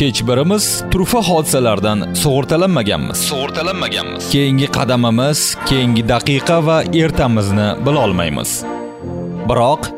[0.00, 3.18] hech birimiz turfa hodisalardan sug'urtalanmaganmiz.
[3.30, 4.30] Sug'urtalanmaganmiz.
[4.34, 5.40] Keyingi qadamimiz
[5.70, 8.50] keyingi daqiqa va ertamizni bilolmaymiz.
[9.48, 9.97] Biroq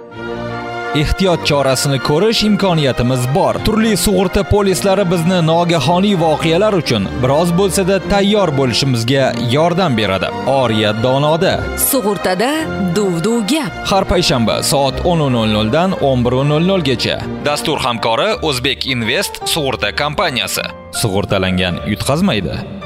[0.95, 3.55] ehtiyot chorasini ko'rish imkoniyatimiz bor.
[3.65, 10.29] Turli sug'urta polislari bizni nogahoniy voqealar uchun biroz bo'lsada tayyor bo'lishimizga yordam beradi.
[10.47, 11.55] Oriya donoda.
[11.91, 12.51] Sug'urtada
[12.97, 13.73] duv duv gap.
[13.91, 20.65] Har payshanba soat 10:00 dan 11:00 gacha dastur hamkori o'zbek invest sug'urta kompaniyasi.
[21.03, 22.80] Sug'urtalangan yutqazmaydi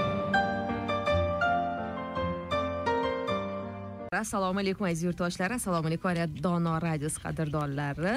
[4.21, 5.53] assalomu alaykum aziz yurtdoshlar.
[5.53, 8.15] Assalomu alaykum oriyat dono radiosi qadrdonlari.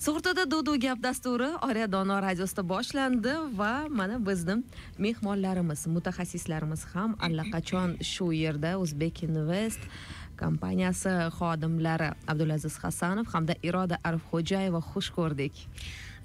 [0.00, 4.56] Sug'urtada duv gap dasturi oriyat dono radiosida boshlandi va mana bizni
[4.98, 9.82] mehmonlarimiz mutaxassislarimiz ham allaqachon shu yerda o'zbek invest
[10.42, 15.54] kompaniyasi xodimlari abdulaziz hasanov hamda iroda arifxo'jayeva xush ko'rdik.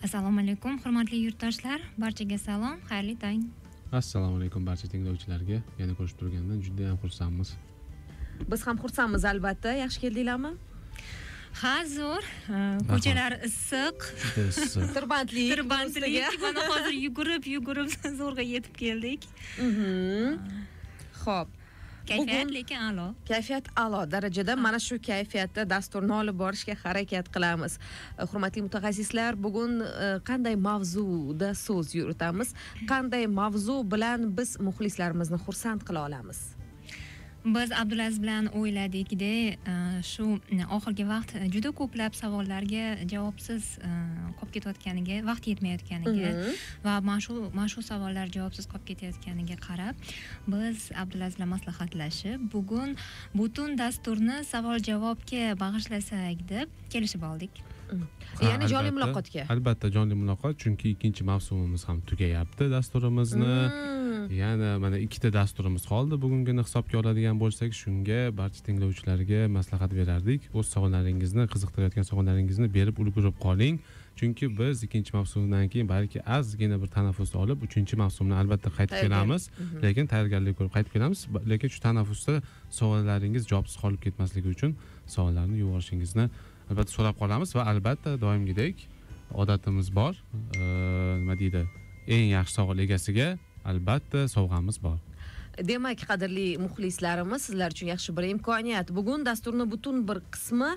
[0.05, 1.79] Assalomu alaykum hurmatli yurtdoshlar.
[1.97, 3.45] Barchaga salom xayrli tong
[3.91, 7.53] assalomu alaykum barcha tinglovchilarga yana ko'rishib turgandan judayam xursandmiz
[8.51, 9.73] biz ham xursandmiz albatta.
[9.83, 10.53] Yaxshi keldinglarmi?
[11.61, 12.23] Ha zo'r.
[12.89, 14.07] Ko'chalar issiq.
[14.23, 14.89] Juda issiq.
[14.95, 16.39] Tirbandlik tirbandlik.
[16.45, 17.89] mana hozir yugurib yugurib
[18.21, 19.21] zo'rg'a yetib keldik.
[21.25, 21.47] Ho'p
[22.09, 23.05] kayfiyat Bugun- lekin a'lo.
[23.27, 24.55] kayfiyat a'lo darajada.
[24.65, 27.79] Mana shu kayfiyatda dasturni olib borishga harakat qilamiz.
[28.19, 32.53] Eh, hurmatli mutaxassislar bugun eh, qanday mavzuda so'z yuritamiz?
[32.91, 36.39] Qanday mavzu bilan biz muxlislarimizni xursand qila olamiz
[37.45, 39.75] biz abdulaziz bilan o'yladikda e,
[40.11, 40.25] shu
[40.77, 43.91] oxirgi vaqt juda ko'plab savollarga javobsiz e,
[44.39, 46.31] qolib ketayotganiga vaqt yetmayotganiga
[46.85, 50.09] va mana shu mana shu savollar javobsiz qolib ketayotganiga qarab
[50.55, 52.97] biz abdulaziz bilan maslahatlashib bugun
[53.41, 57.65] butun dasturni savol javobga bag'ishlasak deb kelishib oldik
[58.41, 59.47] ya'ni jonli muloqotga.
[59.53, 63.55] Albatta jonli muloqot chunki ikkinchi mavsumimiz ham tugayapti dasturimizni.
[63.67, 64.05] Mm.
[64.31, 66.21] yana mana ikkita dasturimiz qoldi.
[66.21, 70.49] Bugungini hisobga oladigan bo'lsak shunga barcha tinglovchilarga maslahat berardik.
[70.53, 73.79] O'z savollaringizni qiziqtirayotgan savollaringizni berib ulgurib qoling.
[74.19, 79.49] Chunki biz ikkinchi mavsumdan keyin balki ozgina bir tanaffus olib uchinchi mavsumni albatta qaytib kelamiz.
[79.49, 79.83] Mhm.
[79.85, 81.27] lekin tayyorgarlik ko'rib qaytib kelamiz.
[81.51, 82.41] Lekin shu tanaffusda
[82.79, 84.75] savollaringiz javobsiz qolib ketmasligi uchun
[85.15, 86.29] savollarni yuborishingizni
[86.69, 88.87] albatta so'rab qolamiz va albatta doimgidek
[89.41, 90.13] odatimiz bor.
[90.55, 91.65] Nima deydi?
[92.07, 93.27] Eng yaxshi savol egasiga
[93.65, 94.97] albatta sovg'amiz bor.
[95.63, 98.89] Demak qadrli muxlislarimiz sizlar uchun yaxshi bir imkoniyat.
[98.95, 100.71] Bugun dasturni butun bir qismi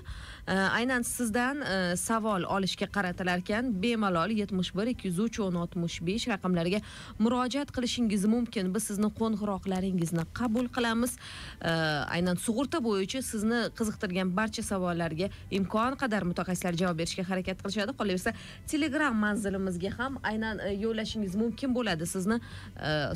[0.47, 5.55] e, aynan sizdan e, savol olishga qaratilar ekan bemalol yetmish bir ikki yuz uch o'n
[5.63, 6.81] oltmish besh raqamlariga
[7.19, 8.73] murojaat qilishingiz mumkin.
[8.75, 11.17] Biz sizni qo'ng'iroqlaringizni qabul qilamiz.
[11.61, 11.71] E,
[12.15, 17.97] aynan sug'urta bo'yicha sizni qiziqtirgan barcha savollarga imkon qadar mutaxassislar javob berishga harakat qilishadi.
[17.99, 18.33] Qolaversa
[18.67, 22.07] telegram manzilimizga ham aynan yo'llashingiz mumkin bo'ladi.
[22.15, 22.39] Sizni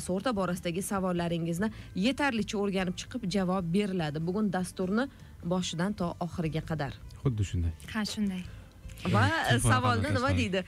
[0.06, 4.20] sug'urta borasidagi savollaringiz savollaringizni yetarlicha o'rganib chiqib javob beriladi.
[4.26, 5.08] Bugun dasturni
[5.44, 6.92] boshidan to oxiriga qadar.
[7.22, 7.72] Xuddi shunday.
[7.92, 8.42] Ha shunday.
[9.12, 9.26] Va
[9.60, 10.64] savolni nima deydi?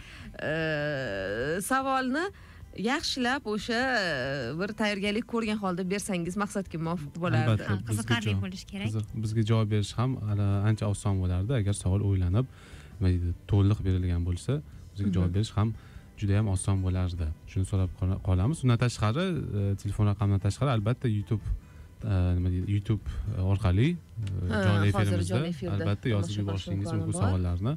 [1.62, 2.24] Savolni
[2.76, 7.68] yaxshilab o'sha e, bir tayyorgarlik ko'rgan holda bersangiz maqsadga muvofiq bo'lardi.
[7.88, 8.88] Qiziqarli bo'lishi kerak.
[8.88, 9.04] Qiziq.
[9.24, 10.18] bizga javob berish ham
[10.68, 11.52] ancha oson bo'lardi.
[11.60, 12.46] Agar savol o'ylanib
[12.98, 14.60] nima deydi to'liq berilgan bo'lsa
[14.92, 15.72] bizga javob berish ham
[16.20, 17.26] juda yam oson bo'lardi.
[17.52, 18.58] Shuni so'rab qola- qolamiz.
[18.64, 19.24] Undan tashqari
[19.60, 21.44] e, telefon raqamidan tashqari albatta youtube
[22.04, 23.04] e, nima deydi youtube
[23.52, 23.96] orqali e,
[24.52, 25.40] Ha, jonli efirimizda
[25.76, 27.76] albatta yozib yuborishingiz mumkin savollarni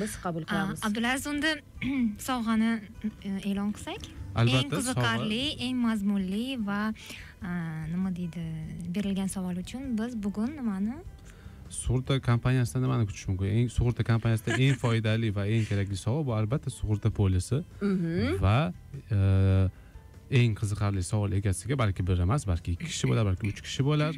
[0.00, 0.78] biz qabul qilamiz.
[0.86, 1.50] Abdulaziz unda
[2.28, 2.70] sovg'ani
[3.50, 4.02] e'lon qilsak.
[4.06, 6.80] Eng albatta qiziqarli eng mazmunli va
[7.94, 8.44] nima deydi
[8.94, 10.96] berilgan savol uchun biz bugun nimani
[11.72, 16.34] sug'urta kompaniyasidan nimani kutish mumkin eng sug'urta kompaniyasida eng foydali va eng kerakli savol bu
[16.40, 18.36] albatta sug'urta polisi Mhm.
[18.44, 18.72] va
[19.10, 19.18] e,
[20.40, 24.12] eng qiziqarli savol egasiga balki bir emas balki ikki kishi bo'lar balki uch kishi bo'lar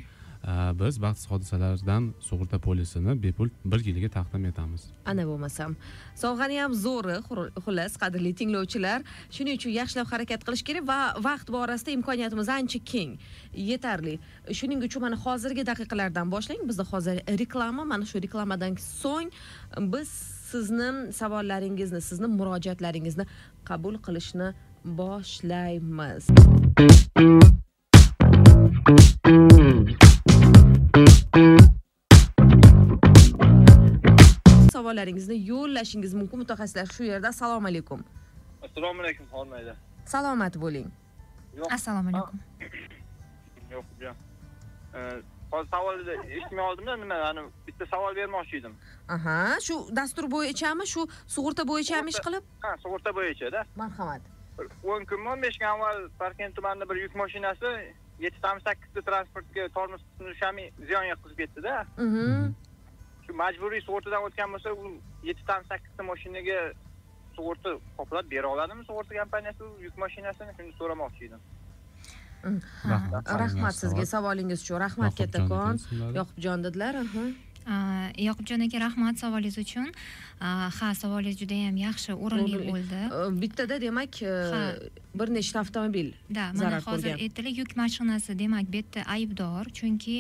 [0.45, 4.83] Э, biz baxtsiz hodisalardan sug'urta polisini bepul bir yilga taqdim etamiz.
[5.07, 5.77] Ana bo'lmasam
[6.23, 7.17] sovg'ani ham zo'ri
[7.65, 9.01] xullas qadrli tinglovchilar.
[9.37, 10.99] Shuning uchun yaxshilab harakat qilish kerak va
[11.29, 13.17] vaqt borasida imkoniyatimiz ancha keng.
[13.71, 14.19] Yetarli.
[14.59, 16.61] Shuning uchun mana hozirgi daqiqalardan boshlang.
[16.69, 19.31] Bizda hozir reklama mana shu reklamadan so'ng
[19.95, 20.09] biz
[20.51, 23.25] sizni savollaringizni sizni murojaatlaringizni
[23.69, 24.49] qabul qilishni
[25.01, 26.25] boshlaymiz.
[34.95, 36.39] Savollaringizni yo'llashingiz mumkin.
[36.39, 38.05] Mutaxassislar shu yerda assalomu alaykum.
[38.63, 39.75] Assalomu alaykum xormayda
[40.07, 40.89] salomat bo'ling.
[41.57, 41.73] Yo'q.
[41.77, 42.39] Assalomu alaykum.
[43.75, 48.75] Yo'q bu hozir savolni eshitmay oldimda nima ani bitta savol bermoqchi edim.
[49.09, 52.45] Aha shu dastur bo'yichami shu sug'urta bo'yichami ish qilib?
[52.65, 54.23] Ha sug'urta bo'yichada marhamat.
[54.93, 57.71] O'n kunmi o'n besh kun avval parkent tumanida bir yuk mashinasi
[58.27, 62.55] yettitami sakkizta transportga tormoz qismini ziyon yetkazib ketdida Mhm.
[63.25, 64.93] Shu majburiy sug'urtadan o'tgan bo'lsa u
[65.29, 66.59] yettitami sakkizta mashinaga
[67.37, 70.53] sug'urta qoplab bera oladimi sug'urta kompaniyasi u yuk mashinasini?
[70.59, 71.43] Shuni so'ramoqchi edim.
[72.93, 74.05] Rahmat rahmat sizga.
[74.15, 75.81] Savolingiz uchun rahmat kattakon.
[76.21, 76.95] yoqubjon dedilar
[78.29, 79.89] yoqubjon aka rahmat savolingiz uchun
[80.79, 84.73] ha savolingiz juda yam yaxshi o'rinli bo'ldi Ö, bittada demak Ha.
[85.19, 90.17] bir nechta avtomobil da mana hozir aytdilar yuk mashinasi demak bu yerda aybdor chunki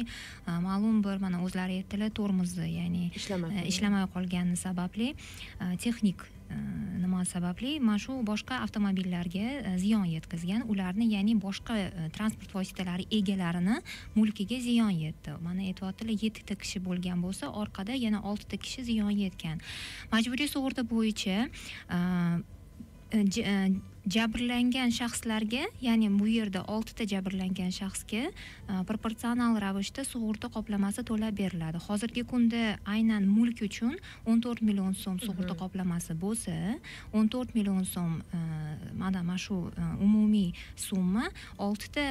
[0.46, 3.66] ma'lum bir mana o'zlari aytdilar tormozi ya'ni ishlamay qolgan.
[3.72, 5.14] ishlamay qolgani sababli
[5.84, 6.18] texnik
[6.50, 6.54] Э,
[7.00, 7.78] nima sababli?
[7.80, 10.66] Mana shu boshqa avtomobillarga e, ziyon yetkazgan.
[10.68, 13.78] Ularni ya'ni boshqa e, transport vositalari egalarini
[14.14, 15.38] mulkiga ziyon yetdi.
[15.42, 19.64] Mana aytyaptilar yettita kishi bo'lgan bo'lsa orqada yana oltita kishi ziyon yetgan.
[20.12, 21.98] Majburiy sug'urta bo'yicha e,
[24.06, 31.80] jabrlangan shaxslarga ya'ni bu yerda oltita jabrlangan shaxsga eh, proporsional ravishda sug'urta qoplamasi to'lab beriladi
[31.86, 32.62] hozirgi kunda
[32.94, 33.94] aynan mulk uchun
[34.26, 36.56] o'n to'rt million so'm sug'urta qoplamasi bo'lsa
[37.16, 38.40] o'n to'rt million so'm eh,
[39.02, 41.24] mana mana shu eh, umumiy summa
[41.58, 42.04] oltita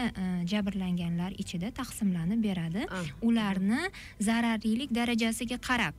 [0.51, 3.05] jabrlanganlar ichida taqsimlanib beradi Ah.
[3.21, 3.79] ularni
[4.19, 5.93] zararlilik darajasiga qarab.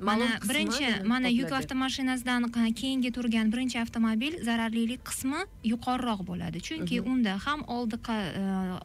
[0.00, 2.50] Mana birinchi mana yuk avtomashinasidan
[2.80, 5.40] keyingi turgan birinchi avtomobil zararlilik qismi
[5.72, 7.98] yuqoriroq bo'ladi chunki unda ham oldi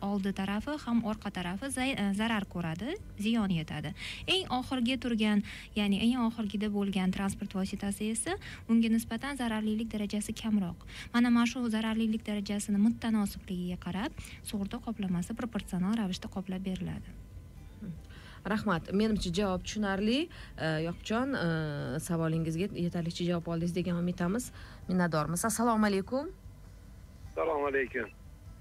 [0.09, 1.69] oldi tarafi ham orqa tarafi
[2.21, 3.93] zarar ko'radi ziyon yetadi
[4.27, 5.43] eng oxirgi turgan
[5.75, 8.37] ya'ni eng oxirgida bo'lgan transport vositasi esa
[8.69, 14.11] unga nisbatan zararlilik darajasi kamroq mana mana shu zararlilik darajasini mutanosibligiga qarab
[14.49, 17.24] sug'urta qoplamasi proporsional ravishda qoplab beriladi
[18.49, 20.29] rahmat menimcha javob tushunarli.
[20.57, 24.51] E, yoqubjon e, savolingizga yetarlicha javob oldingiz degan umiddamiz
[24.89, 25.45] minnatdormiz.
[25.45, 26.31] Assalomu alaykum.
[27.29, 28.09] Assalomu alaykum.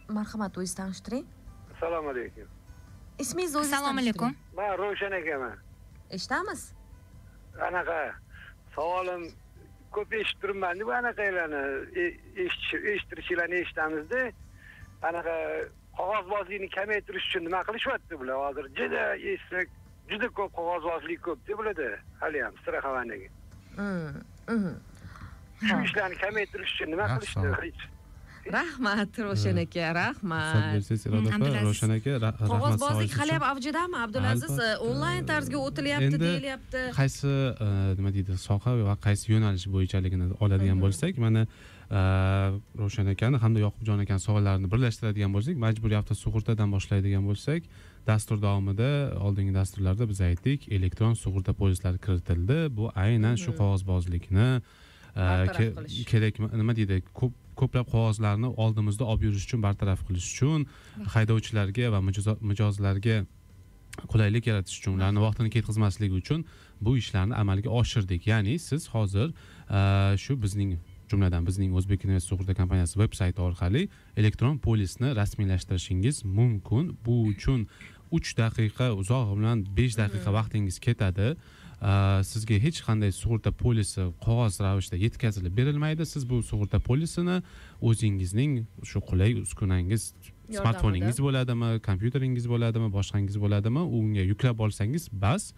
[0.08, 1.26] Marhamat o'zingizni tanishtiring.
[1.74, 2.48] Assalomu alaykum.
[3.18, 4.36] Ismingizni o'zingiz assalomu alaykum.
[4.56, 5.56] Man ravshan akaman.
[6.10, 6.72] Eshitamiz
[7.68, 8.00] anaqa
[8.74, 9.28] savolim
[9.94, 11.62] ko'p eshitib turibman bu anaqalarni.
[12.02, 12.16] E-
[12.94, 14.22] eshittirishinglarni eshitamizda.
[15.08, 15.36] Anaqa
[15.98, 18.36] qog'ozbozlikni kamaytirish uchun nima qilishyapti bular?
[18.46, 19.02] Hozir juda
[20.10, 21.88] juda ko'p qog'ozbozlik ko'pda bularda
[22.22, 23.28] haliyam страхованиеga
[23.78, 24.14] Mm,
[24.54, 24.72] mhm.
[25.68, 27.48] shu ishlarni kamaytirish uchun nima qilishdi?
[27.64, 27.82] Hech
[28.56, 31.66] rahmat ravshan aka hisob rahmat bersangiz iroda opa Abdulaziz.
[31.68, 32.50] rovshan aka ra- rahmat.
[32.52, 34.80] Qog'ozbozlik hali ham avjidami abdulaziz Albatta.
[34.88, 36.80] onlayn tarzga o'tilyapti Endi deyilyapti.
[37.00, 37.30] qaysi
[37.66, 37.68] e,
[37.98, 41.42] nima deydi soha va qaysi yo'nalish bo'yichaligini oladigan bo'lsak mana
[41.90, 47.68] ravshan akani hamda yoqubjon akani savollarini birlashtiradigan bo'lsak majburiy avtosug'urtadan boshlaydigan bo'lsak
[48.06, 48.90] dastur davomida
[49.20, 52.76] oldingi dasturlarda biz aytdik elektron sug'urta polislari kiritildi.
[52.76, 54.48] Bu aynan shu qog'ozbozlikni
[55.16, 55.24] e,
[56.10, 60.66] kerak nima deydi ko'p ko'plab qog'ozlarni oldimizda olib yurish uchun bartaraf qilish uchun
[61.14, 62.00] haydovchilarga va
[62.50, 63.16] mijozlarga
[64.12, 66.44] qulaylik yaratish uchun ularni vaqtini ketkazmasligi uchun
[66.80, 68.26] bu ishlarni amalga oshirdik.
[68.26, 70.76] Ya'ni siz hozir e, shu bizning
[71.14, 76.96] jumladan bizning o'zbek invest sug'urta kompaniyasi veb sayti orqali elektron polisni rasmiylashtirishingiz mumkin.
[77.06, 77.68] Bu uchun
[78.10, 81.34] uch daqiqa uzog'i bilan besh daqiqa vaqtingiz ketadi.
[82.30, 86.06] Sizga hech qanday sug'urta polisi qog'oz ravishda yetkazilib berilmaydi.
[86.06, 87.42] Siz bu sug'urta polisini
[87.80, 88.52] o'zingizning
[88.90, 90.12] shu qulay uskunangiz
[90.58, 95.52] smartfoningiz bo'ladimi kompyuteringiz bo'ladimi boshqangiz bo'ladimi unga yuklab olsangiz bas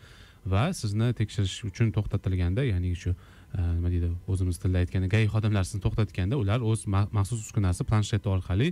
[0.47, 3.15] va sizni tekshirish uchun to'xtatilganda ya'ni shu
[3.57, 8.29] nima deydi o'zimiz tilda aytganda gai xodimlari sizni to'xtatganda ular o'z ma- maxsus uskunasi plansheti
[8.37, 8.69] orqali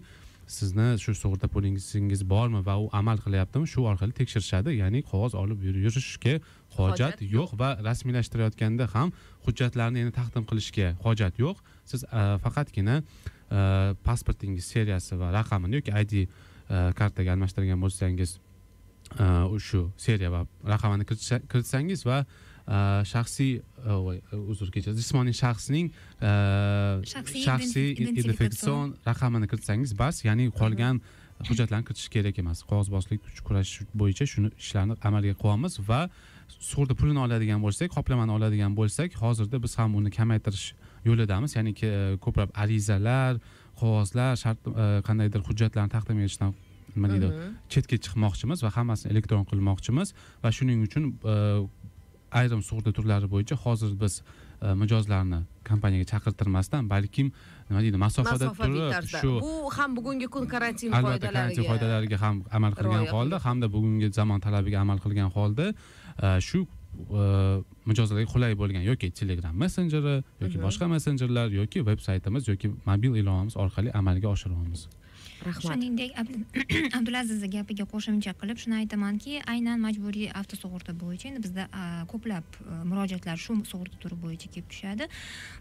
[0.56, 4.74] sizni shu sug'urta polisingiz bormi va u amal qilyaptimi shu orqali tekshirishadi.
[4.76, 6.34] Ya'ni qog'oz olib yur- yurishga
[6.76, 7.50] hojat yo'q.
[7.60, 9.12] va rasmiylashtirayotganda ham
[9.46, 11.56] hujjatlarni endi taqdim qilishga hojat yo'q.
[11.90, 13.60] Siz e, faqatgina e,
[14.06, 16.26] pasportingiz seriyasi va raqamini yoki id e,
[17.00, 18.36] kartaga almashtirgan bo'lsangiz
[19.68, 20.40] shu seriya va
[20.74, 22.24] raqamini kiritsa- kiritsangiz va
[22.66, 25.90] shaxsiy voy, uzr kechirasiz jismoniy shaxsning
[26.20, 26.30] e,
[27.44, 31.00] Shaxsiy identifikatsion raqamini kiritsangiz bas ya'ni qolgan
[31.44, 32.62] hujjatlarni kiritish kerak emas.
[32.70, 36.08] Qog'ozbozlik kurashish bo'yicha shuni ishlarni amalga qo'yamiz va
[36.70, 40.72] sug'urta pulini oladigan bo'lsak qoplamani oladigan bo'lsak hozirda biz ham uni kamaytirish
[41.04, 41.56] yo'lidamiz.
[41.58, 41.74] Ya'ni
[42.24, 43.40] ko'plab arizalar
[43.80, 46.54] qog'ozlar shart e, qandaydir hujjatlarni taqdim etishdan
[46.96, 47.30] nima deydi
[47.72, 51.34] chetga chiqmoqchimiz va hammasini elektron qilmoqchimiz va shuning uchun e,
[52.40, 57.28] ayrim sug'urta turlari bo'yicha hozir biz e, mijozlarni kompaniyaga chaqirtirmasdan balkim
[57.70, 62.36] nima deydi masofada turib shu bu ham bugungi kun karantin albatta karantin qoidalariga qoidalariga ham
[62.58, 65.66] amal qilgan holda hamda bugungi zamon talabiga amal qilgan holda
[66.26, 66.60] e, shu
[67.20, 67.22] e,
[67.90, 70.64] mijozlarga qulay bo'lgan yoki telegram messenjeri yoki Mhm.
[70.66, 74.82] boshqa messenjerlar yoki veb saytimiz yoki mobil ilovamiz orqali amalga oshiryapmiz
[75.48, 75.62] rahmat.
[75.74, 76.44] Shuningdek Abdu-
[76.98, 81.64] abdulazizni gapiga qo'shimcha qilib shuni aytamanki aynan majburiy avtosug'urta bo'yicha endi bizda
[82.12, 85.08] ko'plab a, murojaatlar shu sug'urta turi bo'yicha kelib tushadi.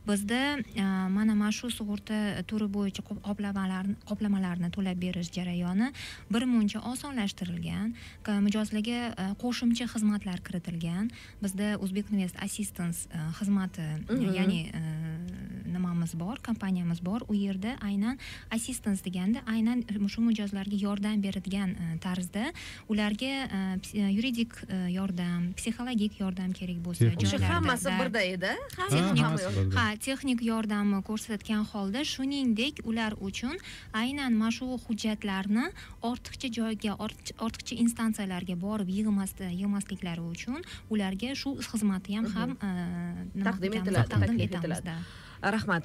[0.10, 0.42] Bizda
[0.84, 0.88] a,
[1.18, 2.18] mana mana shu sug'urta
[2.52, 5.92] turi bo'yicha qop- qoplamalarni qoplamalarni to'lab berish jarayoni
[6.34, 7.94] bir muncha osonlashtirilgan
[8.48, 11.12] mijozlarga a, qo'shimcha xizmatlar kiritilgan.
[11.44, 13.08] Bizda o'zbek invest assistance
[13.40, 14.34] xizmati Mhm.
[14.38, 14.60] ya'ni
[15.74, 18.18] nimamiz bor kompaniyamiz bor u yerda aynan
[18.56, 19.73] assistance deganda aynan
[20.14, 22.46] shu mijozlarga yordam beradigan e, tarzda
[22.92, 23.62] ularga e,
[23.94, 29.74] e, yuridik e, yordam psixologik yordam kerak bo'lsa o'sha hammasi da- birda edi Ha, Texnik-
[29.78, 29.86] ha
[30.52, 33.56] yordamni ko'rsatgan holda shuningdek ular uchun
[34.04, 35.66] aynan mana shu hujjatlarni
[36.10, 36.94] ortiqcha joyga
[37.46, 40.60] ortiqcha- instansiyalarga borib yig'masda yig'masliklari uchun
[40.94, 42.70] ularga shu xizmatni ham ham e,
[43.36, 44.98] nima Taqdim etiladi, taqdim etamiz etiladi.
[45.56, 45.84] rahmat.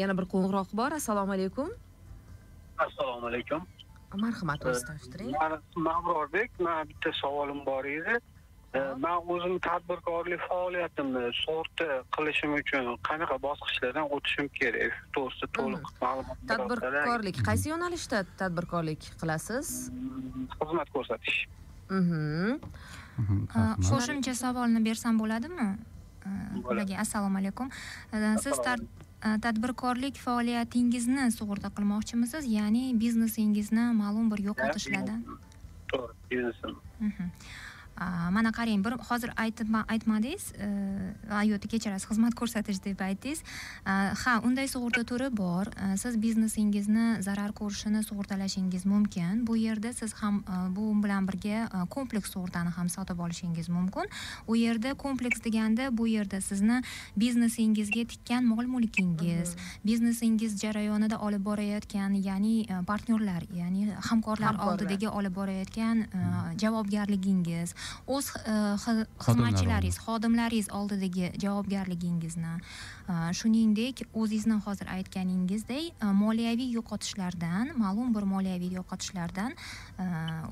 [0.00, 0.90] Yana bir qo'ng'iroq bor.
[1.00, 1.68] Assalomu alaykum
[2.86, 3.62] assalomu alaykum.
[4.24, 8.14] Marhamat o'zingizni tanishtiring mani ismim abrorbek man bitta savolim bor edi.
[9.04, 14.92] Man o'zim tadbirkorlik faoliyatimni sug'urta qilishim uchun qanaqa bosqichlardan o'tishim kerak?
[14.98, 19.66] Shu to'g'risida to'liq ma'lumot tadbirkorlik qaysi yo'nalishda tadbirkorlik qilasiz?
[20.58, 21.38] Xizmat ko'rsatish.
[21.98, 22.60] Mhm.
[23.20, 25.66] Mhm, Uh, qo'shimcha savolni bersam bo'ladimi?
[27.04, 27.68] Assalomu alaykum.
[28.44, 28.84] Siz tar-
[29.20, 35.20] tadbirkorlik faoliyatingizni sug'urta qilmoqchimisiz ya'ni biznesingizni ma'lum bir yo'qotishlardan
[35.92, 37.24] to'g'ri biznesim Mhm.
[37.24, 37.69] Uh,
[38.30, 43.42] mana qarang bir hozir aytib aytmadingiz uh, yo'q kechirasiz xizmat ko'rsatish deb aytdingiz.
[43.84, 45.68] Uh, ha unday sug'urta turi bor.
[45.76, 49.44] Uh, siz biznesingizni zarar ko'rishini sug'urtalashingiz mumkin.
[49.46, 50.42] Bu yerda siz ham
[50.76, 54.08] bu bilan birga kompleks sug'urtani ham sotib olishingiz mumkin.
[54.46, 56.80] U yerda kompleks deganda bu yerda sizni
[57.16, 66.04] biznesingizga tikkan mol mulkingiz biznesingiz jarayonida olib borayotgan ya'ni partnyorlar ya'ni hamkorlar oldidagi olib borayotgan
[66.62, 67.74] javobgarligingiz
[68.06, 70.68] o'z Xodimlar xizmatchilaringiz xodimlaringiz.
[70.78, 79.56] oldidagi javobgarligingizni uh, shuningdek o'zingizni hozir aytganingizdek uh, moliyaviy yo'qotishlardan ma'lum bir moliyaviy yo'qotishlardan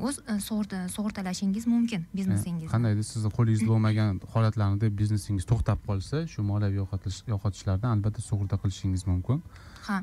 [0.07, 2.73] o'z sug'urta- sug'urtalashingiz mumkin biznesingizni.
[2.75, 8.61] Qanday deydi sizni qo'lingizda bo'lmagan holatlarida biznesingiz to'xtab qolsa shu moliyaviy yo'qotish yo'qotishlardan albatta sug'urta
[8.63, 9.43] qilishingiz mumkin.
[9.89, 10.03] Ha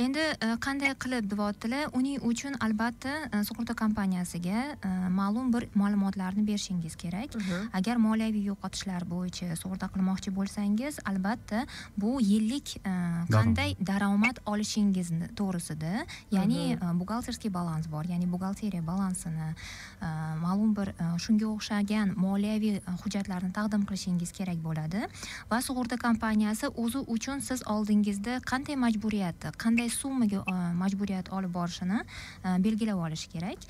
[0.00, 6.46] endi e, qanday qilib deyaptilar uning uchun albatta e, sug'urta kompaniyasiga e, ma'lum bir ma'lumotlarni
[6.64, 7.30] berishingiz kerak.
[7.72, 11.66] Agar moliyaviy yo'qotishlar bo'yicha sug'urta qilmoqchi bo'lsangiz albatta
[11.96, 12.92] bu yillik e,
[13.30, 18.04] qanday daromad olishingizni to'g'risida ya'ni e, buxgalterskiy balans bor.
[18.04, 19.50] Ya'ni buxgalteriya balansini
[20.00, 20.08] e,
[20.40, 25.04] ma'lum bir shunga o'xshagan moliyaviy hujjatlarni taqdim qilishingiz kerak bo'ladi.
[25.50, 30.44] Va sug'urta kompaniyasi o'zi uchun siz oldingizda qanday majburiyatni qanday summaga
[30.80, 32.00] majburiyat olib borishini
[32.64, 33.68] belgilab olish kerak.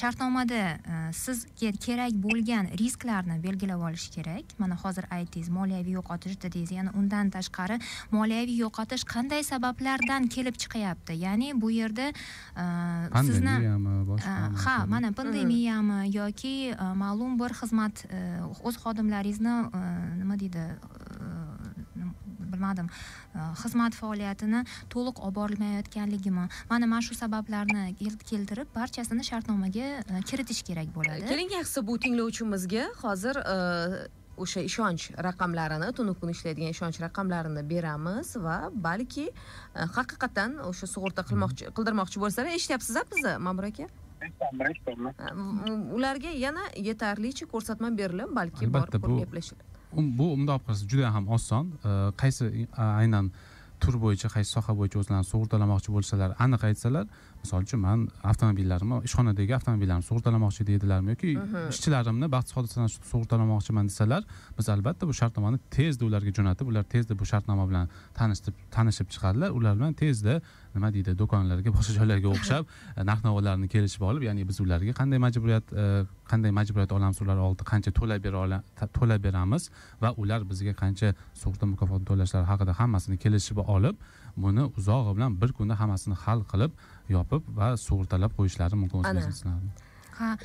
[0.00, 0.60] Shartnomada
[1.24, 4.44] sizga kerak bo'lgan risklarni belgilab olish kerak.
[4.58, 6.72] Mana hozir aytdingiz moliyaviy yo'qotish dedingiz.
[6.72, 7.78] Yana undan tashqari
[8.10, 11.18] moliyaviy yo'qotish qanday sabablardan kelib chiqyapti?
[11.26, 12.64] Ya'ni bu yerda e,
[13.26, 13.56] sizni
[14.64, 19.54] ha mana pandemiyami yoki uh, ma'lum bir xizmat uh, o'z xodimlaringizni
[20.20, 20.64] nima deydi
[22.54, 24.64] bilmadim uh, xizmat faoliyatini
[24.96, 31.26] to'liq olib borilmayotganligimi mana mana shu sabablarni kel- keltirib barchasini shartnomaga uh, kiritish kerak bo'ladi.
[31.32, 33.36] Keling yaxshisi bu tinglovchimizga hozir
[34.44, 38.56] o'sha ishonch raqamlarini tunu kun ishlaydigan ishonch raqamlarini beramiz va
[38.86, 39.26] balki
[39.98, 43.86] haqiqatdan o'sha sug'urta qilmoqchi qildirmoqchi bo'lsalar eshityapsiz a bizni ma'mur aka?
[44.24, 51.10] Uh, m- ularga yana yetarlicha ko'rsatma berilib balki borib gaplashiladi Um, bu bundoq qilsa juda
[51.14, 51.72] ham oson.
[52.20, 53.30] Qaysi aynan
[53.80, 57.04] tur bo'yicha qaysi soha bo'yicha o'zlarini sug'urtalamoqchi bo'lsalar aniq aytsalar
[57.44, 61.32] misol uchun man avtomobillarimni ishxonadagi avtomobillarimni sug'urtalamoqchi deydilarmi yoki
[61.74, 64.22] ishchilarimni baxtsiz hodisadan sug'urtalamoqchiman desalar
[64.58, 69.50] biz albatta bu shartnomani tezda ularga jo'natib ular tezda bu shartnoma bilan tanishib tanishib chiqadilar.
[69.58, 70.40] Ular bilan tezda
[70.74, 72.64] nima deydi do'konlarga boshqa joylarga o'xshab
[72.98, 75.84] e, narx navolarni kelishib olib ya'ni biz ularga qanday majburiyat e,
[76.30, 78.60] qanday majburiyat olamiz ular oldida qancha to'lab bera
[78.98, 79.70] to'lab beramiz
[80.02, 83.96] va ular bizga qancha sug'urta mukofoti to'lashlari haqida hammasini kelishib olib
[84.36, 86.72] buni uzog'i bilan bir kunda hammasini hal qilib
[87.16, 88.98] yopib va sug'urtalab qo'yishlari mumkin.
[89.00, 89.70] O'z bizneslarini
[90.18, 90.36] ha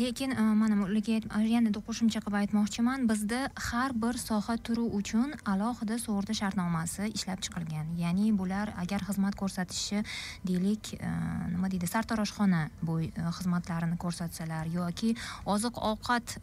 [0.00, 3.06] lekin a, mana bularga ayt- a, yana qo'shimcha qilib aytmoqchiman.
[3.10, 7.86] Bizda har bir soha turi uchun alohida sug'urta shartnomasi ishlab chiqilgan.
[8.02, 10.02] Ya'ni bular agar xizmat ko'rsatishi
[10.48, 11.12] deylik a,
[11.54, 15.14] nima deydi sartaroshxona bo'y a, xizmatlarini ko'rsatsalar yoki
[15.54, 16.36] oziq ovqat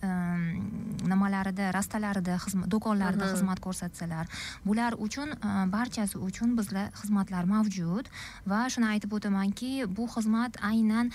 [1.12, 2.38] nimalarida rastalarida
[2.74, 4.25] do'konlarida xizmat ko'rsatsalar.
[4.66, 5.34] Bular uchun
[5.75, 8.06] barchasi uchun bizlar xizmatlar mavjud.
[8.48, 11.12] Va shuni aytib o'tamanki bu xizmat aynan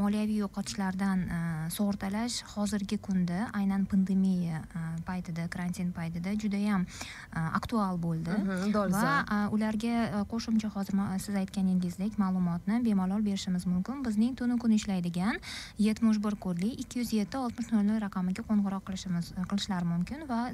[0.00, 6.86] moliyaviy yo'qotishlardan a, sug'urtalash hozirgi kunda aynan pandemiya a, paytida karantin paytida judayam
[7.32, 8.30] a, aktual bo'ldi.
[8.74, 14.02] Va ularga qo'shimcha hozir siz aytganingizdek ma'lumotni bemalol berishimiz mumkin.
[14.04, 15.40] Bizning tunu kun ishlaydigan
[15.78, 20.50] yetmish bir kodli ikki yuz yetti oltmish nol nol raqamiga qo'ng'iroq qilishimiz qilishlari mumkin va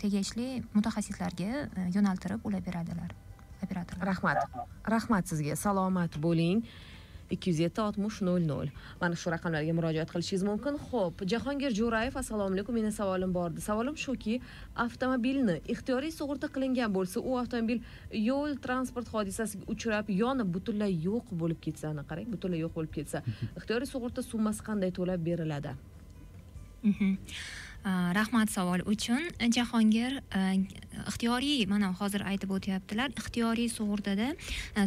[0.00, 3.14] tegishli mutaxassislarga e, yo'naltirib ular beradilar
[3.64, 4.06] operatorlar.
[4.12, 4.36] Rahmat.
[4.96, 5.56] Rahmat sizga.
[5.56, 6.64] Salomat bo'ling
[7.30, 8.68] ikki yuz yetti oltmish nol nol
[9.00, 10.78] mana shu raqamlarga murojaat qilishingiz mumkin.
[10.90, 14.40] Ho'p jahongir jo'rayev assalomu alaykum meni savolim bor edi savolim shuki
[14.84, 17.80] avtomobilni ixtiyoriy sug'urta qilingan bo'lsa u avtomobil
[18.28, 23.24] yo'l transport hodisasiga uchrab yonib butunlay yo'q bo'lib ketsa ana qarang butunlay yo'q bo'lib ketsa
[23.58, 25.76] ixtiyoriy sug'urta summasi qanday to'lab beriladi?
[26.84, 27.16] Mhm.
[27.84, 29.20] Rahmat savol uchun.
[29.52, 30.20] Jahongir
[31.08, 34.30] ixtiyoriy mana hozir aytib o'tyaptilar ixtiyoriy sug'urtada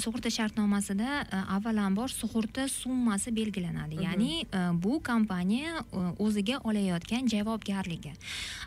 [0.03, 1.09] sug'urta shartnomasida
[1.57, 4.01] avvalambor sug'urta summasi belgilanadi.
[4.05, 4.45] Ya'ni
[4.83, 5.83] bu kompaniya
[6.17, 8.15] o'ziga olayotgan javobgarligi.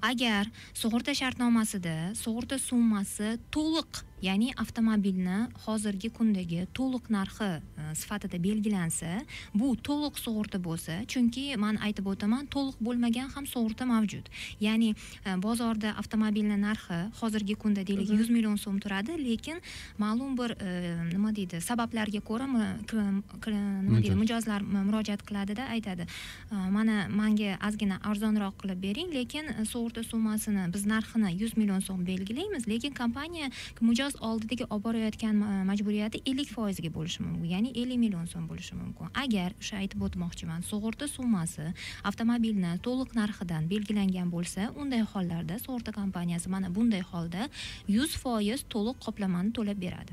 [0.02, 9.20] Agar sug'urta shartnomasida sug'urta summasi to'liq ya'ni avtomobilni hozirgi kundagi to'liq narxi uh, sifatida belgilansa
[9.54, 14.28] bu to'liq sug'urta bo'lsa chunki man aytib o'taman to'liq bo'lmagan ham sug'urta mavjud.
[14.60, 19.60] Ya'ni uh, bozorda avtomobilni narxi hozirgi kunda deylik yuz million so'm turadi lekin
[19.98, 24.20] ma'lum bir uh, nima deydi sabablarga ko'ra nima deydi Mijoz.
[24.22, 26.06] mijozlar murojaat qiladida aytadi.
[26.50, 32.04] "Uh, mana manga ozgina arzonroq qilib bering lekin sug'urta summasini biz narxini yuz million so'm
[32.06, 33.50] belgilaymiz lekin kompaniya
[33.80, 38.74] mijoz oldidagi olib borayotgan e, majburiyati ellik foizga bo'lishi mumkin ya'ni ellik million so'm bo'lishi
[38.80, 41.66] mumkin agar o'sha aytib o'tmoqchiman sug'urta summasi
[42.10, 47.48] avtomobilni to'liq narxidan belgilangan bo'lsa unday hollarda sug'urta kompaniyasi mana bunday holda
[47.96, 50.12] yuz foiz to'liq qoplamani to'lab beradi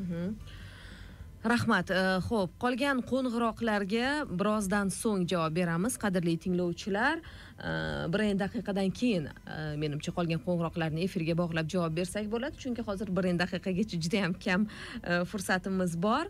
[0.00, 0.34] Mhm.
[1.44, 1.90] Rahmat.
[1.90, 7.18] Э, xo'p ho'p qolgan qo'ng'iroqlarga birozdan so'ng javob beramiz qadrli tinglovchilar.
[7.20, 12.82] Э, eh, birin daqiqadan keyin э, menimcha qolgan qo'ng'iroqlarni efirga bog'lab javob bersak bo'ladi chunki
[12.88, 14.66] hozir birin daqiqagacha juda yam kam
[15.30, 16.24] fursatimiz bor.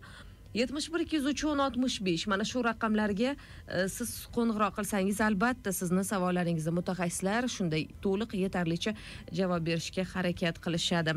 [0.55, 2.27] Yetmish bir ikki yuz uch o'n oltmish besh.
[2.27, 8.95] Mana shu raqamlarga e, siz qo'ng'iroq qilsangiz albatta sizni savollaringizni mutaxassislar shunday to'liq yetarlicha
[9.41, 11.17] javob berishga harakat qilishadi.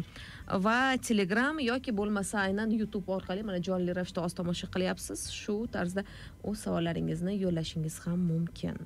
[0.66, 5.30] Va telegram yoki bo'lmasa aynan youtube orqali mana jonli ravishda oz tomosha qilyapsiz.
[5.42, 6.06] Shu tarzda
[6.44, 8.78] o'z savollaringizni yo'llashingiz ham mumkin.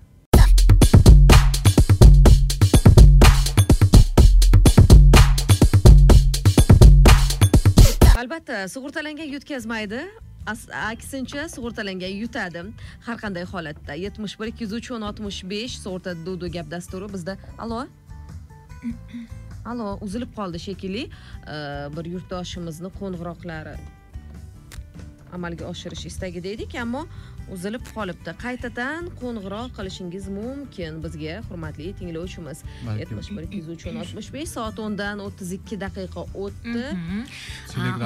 [8.17, 9.99] Albatta sug'urtalangan yutkazmaydi.
[10.89, 12.63] Aksincha sug'urtalangan yutadi.
[13.05, 17.07] Har qanday holatda yetmish bir ikki yuz uch o'n oltmish besh sug'urta dudu gap dasturi
[17.13, 17.37] bizda.
[17.59, 17.85] Allo
[19.65, 21.03] allo uzilib qoldi shekilli.
[21.95, 23.75] Bir yurtdoshimizni qo'ng'iroqlari.
[25.33, 27.01] Amalga oshirish istagida edik ammo
[27.55, 28.31] uzilib qolibdi.
[28.43, 32.63] Qaytadan qo'ng'iroq qilishingiz mumkin bizga hurmatli tinglovchimiz.
[33.01, 36.85] Yetmish bir ikki yuz uch o'n oltmish besh soat o'ndan o'ttiz ikki daqiqa o'tdi.
[36.93, 37.21] Mhm.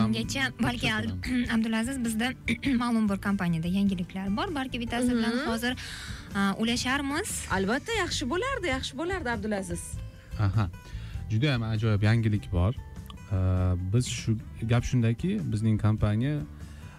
[0.05, 1.11] Ungacha balki Ab-
[1.55, 2.27] abdulaziz bizda
[2.83, 4.55] ma'lum bir kompaniyada yangiliklar bor.
[4.55, 5.47] Balki bittasi bilan Mhm.
[5.51, 5.73] hozir
[6.61, 7.29] ulasharmiz.
[7.51, 9.83] Albatta yaxshi bo'lardi yaxshi bo'lardi abdulaziz.
[10.39, 10.69] Aha.
[11.31, 12.73] Juda yam ajoyib yangilik bor.
[13.93, 14.31] Biz shu
[14.69, 16.35] gap shundaki bizning kompaniya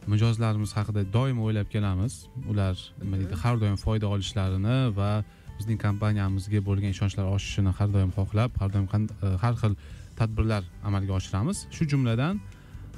[0.06, 2.26] mijozlarimiz haqida doim o'ylab kelamiz.
[2.50, 5.10] Ular nima deydi har doim foyda olishlarini va
[5.58, 9.76] bizning kompaniyamizga bo'lgan ishonchlari oshishini har doim xohlab har doim e, har xil
[10.18, 11.66] tadbirlar amalga oshiramiz.
[11.76, 12.40] Shu jumladan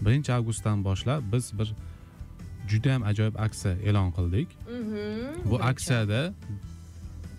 [0.05, 1.69] birinchi avgustdan boshlab biz bir
[2.71, 4.49] judayam ajoyib aksiya e'lon qildik.
[4.79, 5.51] Mhm.
[5.51, 6.21] bu aksiyada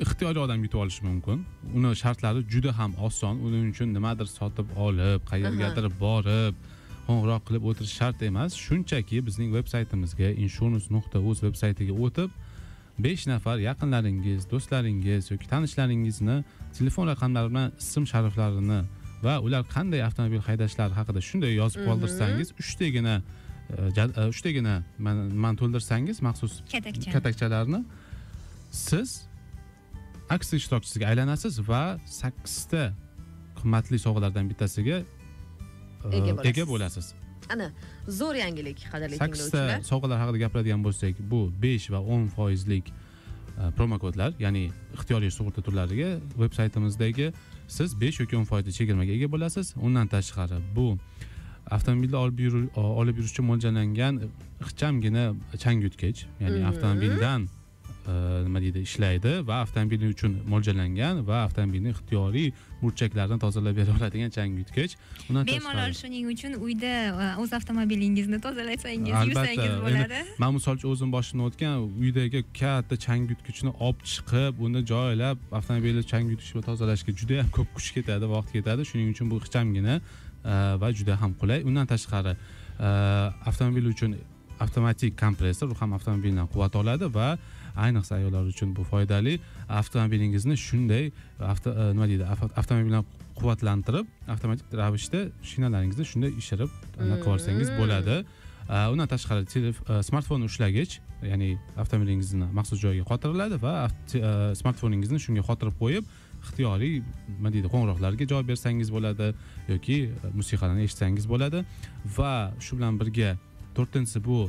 [0.04, 1.46] ixtiyoriy odam yutib olishi mumkin.
[1.78, 3.36] Uni shartlari juda ham oson.
[3.46, 6.56] Uning uchun nimadir sotib olib qayergadir borib
[7.08, 12.30] qo'ng'iroq qilib o'tirish shart emas shunchaki bizning veb saytimizga insurance nuqta uz veb saytiga o'tib
[13.06, 16.38] besh nafar yaqinlaringiz do'stlaringiz yoki tanishlaringizni
[16.78, 18.80] telefon raqamlari bilan ism shariflarini
[19.26, 21.88] va ular qanday avtomobil haydashlari haqida shunday yozib Mhm.
[21.90, 24.74] qoldirsangiz uchtagina e, e, uchtagina
[25.06, 27.80] man- man to'ldirsangiz maxsus katakcha katakchalarni
[28.88, 29.10] siz
[30.36, 31.84] aksiya ishtirokchisiga aylanasiz va
[32.22, 32.84] sakkizta
[33.60, 34.98] qimmatli sovg'alardan bittasiga
[36.12, 36.50] Ega bo'lasiz.
[36.52, 37.06] ega bo'lasiz
[37.54, 37.68] ana
[38.20, 42.94] zo'r yangilik qadrli sakkizta sovg'alar haqida gapiradigan bo'lsak bu besh va o'n foizlik e,
[43.78, 44.64] promokodlar ya'ni
[44.98, 46.10] ixtiyoriy sug'urta turlariga
[46.42, 47.32] veb saytimizdagi
[47.68, 50.88] siz besh yoki o'n foizli chegirmaga ega bo'lasiz undan tashqari bu
[51.76, 52.70] avtomobilni olib yuru-
[53.02, 54.14] olib yurishga mo'ljallangan
[54.66, 55.24] ixchamgina
[55.64, 56.68] changyutgich ya'ni Mhm.
[56.70, 57.48] avtomobildan
[58.08, 64.94] nima deydi ishlaydi va avtomobil uchun mo'ljallangan va avtomobilni ixtiyoriy burchaklarini tozalab bera oladigan changyutgich
[65.30, 66.92] undan bemalol shuning uchun uyda
[67.24, 70.20] e, o'z avtomobilingizni tozalasangiz Albatta, yuvsangiz bo'ladi.
[70.44, 76.70] Man misol uchun o'zim boshimdan o'tgan uydagi katta changyutgichni olib chiqib uni joylab avtomobilni changyutgich
[76.70, 78.88] tozalashga juda ham ko'p kuch ketadi vaqt ketadi.
[78.92, 81.66] Shuning uchun bu ixchamgina e, va juda ham qulay.
[81.70, 82.88] Undan tashqari e,
[83.50, 84.18] avtomobil uchun
[84.60, 87.30] avtomatik kompressor u ham avtomobildan quvvat oladi va
[87.84, 89.40] ayniqsa ayollar uchun bu foydali.
[89.70, 93.06] Avtomobilingizni shunday avto e, nima deydi avto- avtomobil bilan
[93.40, 96.72] quvvatlantirib avtomatik ravishda shinalaringizni shunday ishirib
[97.04, 97.78] anaqa olsangiz Mm.
[97.80, 98.18] bo'ladi.
[98.66, 100.94] Uh, undan tashqari uh, smartfon ushlagich
[101.32, 103.74] ya'ni avtomobilingizni maxsus joyga qotiriladi va
[104.62, 106.04] smartfoningizni shunga qotirib qo'yib
[106.46, 106.96] ixtiyoriy
[107.38, 109.28] nima deydi qo'ng'iroqlarga javob bersangiz bo'ladi
[109.70, 109.98] yoki
[110.40, 111.62] musiqalarni eshitsangiz bo'ladi.
[112.18, 112.34] Va
[112.66, 113.36] shu bilan birga
[113.78, 114.40] to'rtinchisi bu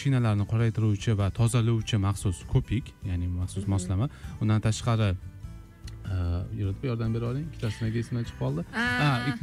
[0.00, 4.06] shinalarni qoraytiruvchi va tozalovchi maxsus ko'pik ya'ni maxsus moslama
[4.42, 5.10] undan tashqari
[6.60, 8.62] yurib yordam bera oling ikkitasini nega esimdan chiqib qoldi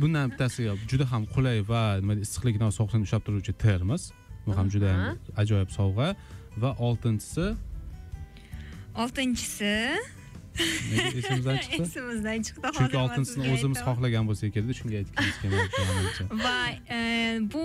[0.02, 4.04] bundan bittasi juda ham qulay va nima deydi, issiqlikni va sovuqlikni ushlab turuvchi termos
[4.46, 6.08] bu ham juda ham ajoyib sovg'a
[6.62, 7.48] va oltinchisi
[9.04, 9.74] oltinchisi
[11.20, 15.82] esimizdan chiqdi esimizdan chiqdi chunki oltinchisini o'zimiz xohlagan bo'lsak kerakda shunga aytgimiz kelmayapti
[16.46, 16.58] va
[17.54, 17.64] bu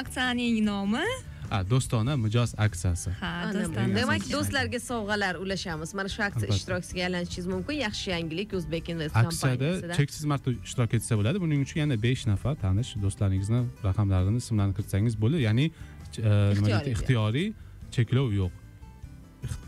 [0.00, 1.06] aksiyaning nomi
[1.50, 3.10] ha do'stona mijoz aksiyasi.
[3.22, 3.96] Ha do'stona.
[4.00, 5.94] demak do'stlarga sovg'alar ulashamiz.
[5.98, 7.76] Mana shu aksiya ishtirokchisiga aylanishingiz mumkin.
[7.86, 9.94] Yaxshi yangilik o'zbek invest aksiyada kompaniyasida.
[10.00, 11.38] cheksiz marta ishtirok etsa bo'ladi.
[11.44, 16.90] Buning uchun yana besh nafar tanish do'stlaringizni raqamlarini ismlarini kiritsangiz bo'ladi ya'ni e, nima deydi?
[16.96, 17.48] Ixtiyoriy.
[17.90, 18.52] cheklov yo'q.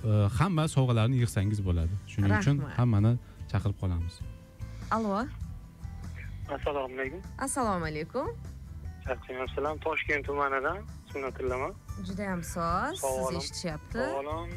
[0.05, 1.95] E, hamma sovg'alarni yig'sangiz bo'ladi.
[2.13, 3.13] Shuning uchun hammani
[3.53, 4.15] chaqirib qolamiz.
[4.97, 5.27] Allo.
[6.57, 7.21] Assalomu alaykum.
[7.47, 8.27] Assalomu alaykum.
[9.07, 10.79] Charchamayapsizlarmi toshkent tumanidan
[11.13, 11.73] sunnatullaman
[12.09, 14.53] judayam soz siz eshitishyapti savolim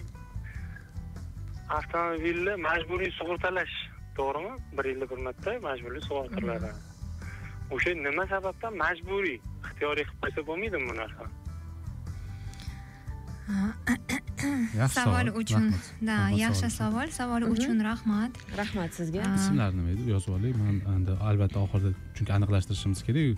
[1.77, 3.75] avtomobilni majburiy sug'urtalash
[4.17, 4.53] to'g'rimi?
[4.77, 6.69] Bir yilda bir marta majburiy sug'urtaladi
[7.75, 9.39] o'sha nima sababdan majburiy?
[9.65, 11.23] Ixtiyoriy qilib qo'ysa bo'lmaydimi bu narsa?
[14.81, 15.65] Yaxshi savol uchun
[16.09, 18.31] да yaxshi savol savol uchun rahmat.
[18.61, 19.23] Rahmat sizga.
[19.27, 19.35] Ah.
[19.39, 20.09] ismlari nima edi?
[20.13, 23.37] Yozib oling man endi albatta oxirida chunki aniqlashtirishimiz kerak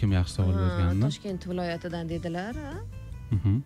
[0.00, 2.54] kim yaxshi savol berganini toshkent viloyatidan dedilar?
[3.30, 3.62] Mhm.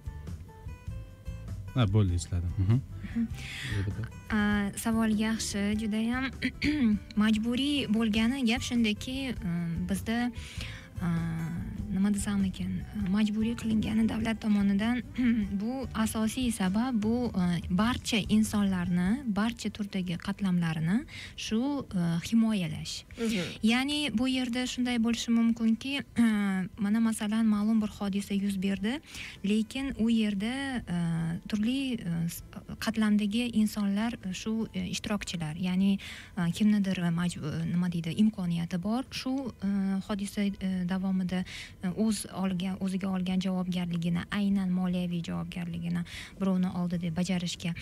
[1.74, 2.78] ha bo'ldi esladim Mhm.
[4.30, 6.24] A, savol yaxshi judayam
[7.22, 10.18] majburiy bo'lgani gap shundaki um, bizda
[11.02, 11.08] a,
[11.94, 12.72] nima desam ekan
[13.14, 15.03] majburiy qilingani davlat tomonidan
[15.61, 19.09] bu asosiy sabab bu a, barcha insonlarni
[19.40, 20.98] barcha turdagi qatlamlarini
[21.37, 21.61] shu
[21.94, 23.42] a, himoyalash Mhm.
[23.62, 25.92] ya'ni bu yerda shunday bo'lishi mumkinki
[26.85, 28.94] mana masalan ma'lum bir hodisa yuz berdi
[29.44, 30.55] lekin u yerda
[30.94, 30.98] e,
[31.48, 31.98] turli e,
[32.85, 35.92] qatlamdagi insonlar e, shu e, ishtirokchilar ya'ni
[36.38, 37.11] e, kimnidir e,
[37.72, 39.68] nima deydi imkoniyati bor shu e,
[40.09, 41.44] hodisa e, davomida
[41.79, 46.04] e, o'z olgan o'ziga olgan javobgarligini aynan moliyaviy javobgarligini
[46.40, 47.74] birovni oldida bajarishga.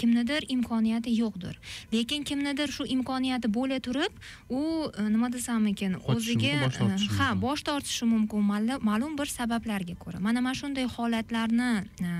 [0.00, 1.58] Kimnidir imkoniyati yo'qdir.
[1.92, 4.12] Lekin kimnidir shu imkoniyati bo'la turib
[4.50, 4.62] u
[4.98, 8.42] e, nima desam ekan o'ziga e, ha bosh tortishi mumkin
[8.88, 10.20] ma'lum- bir sabablarga ko'ra.
[10.20, 11.70] Mana mana shunday holatlarni
[12.02, 12.10] e,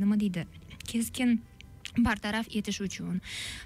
[0.00, 0.46] nima deydi
[0.84, 1.40] keskin
[1.98, 3.20] bartaraf etish uchun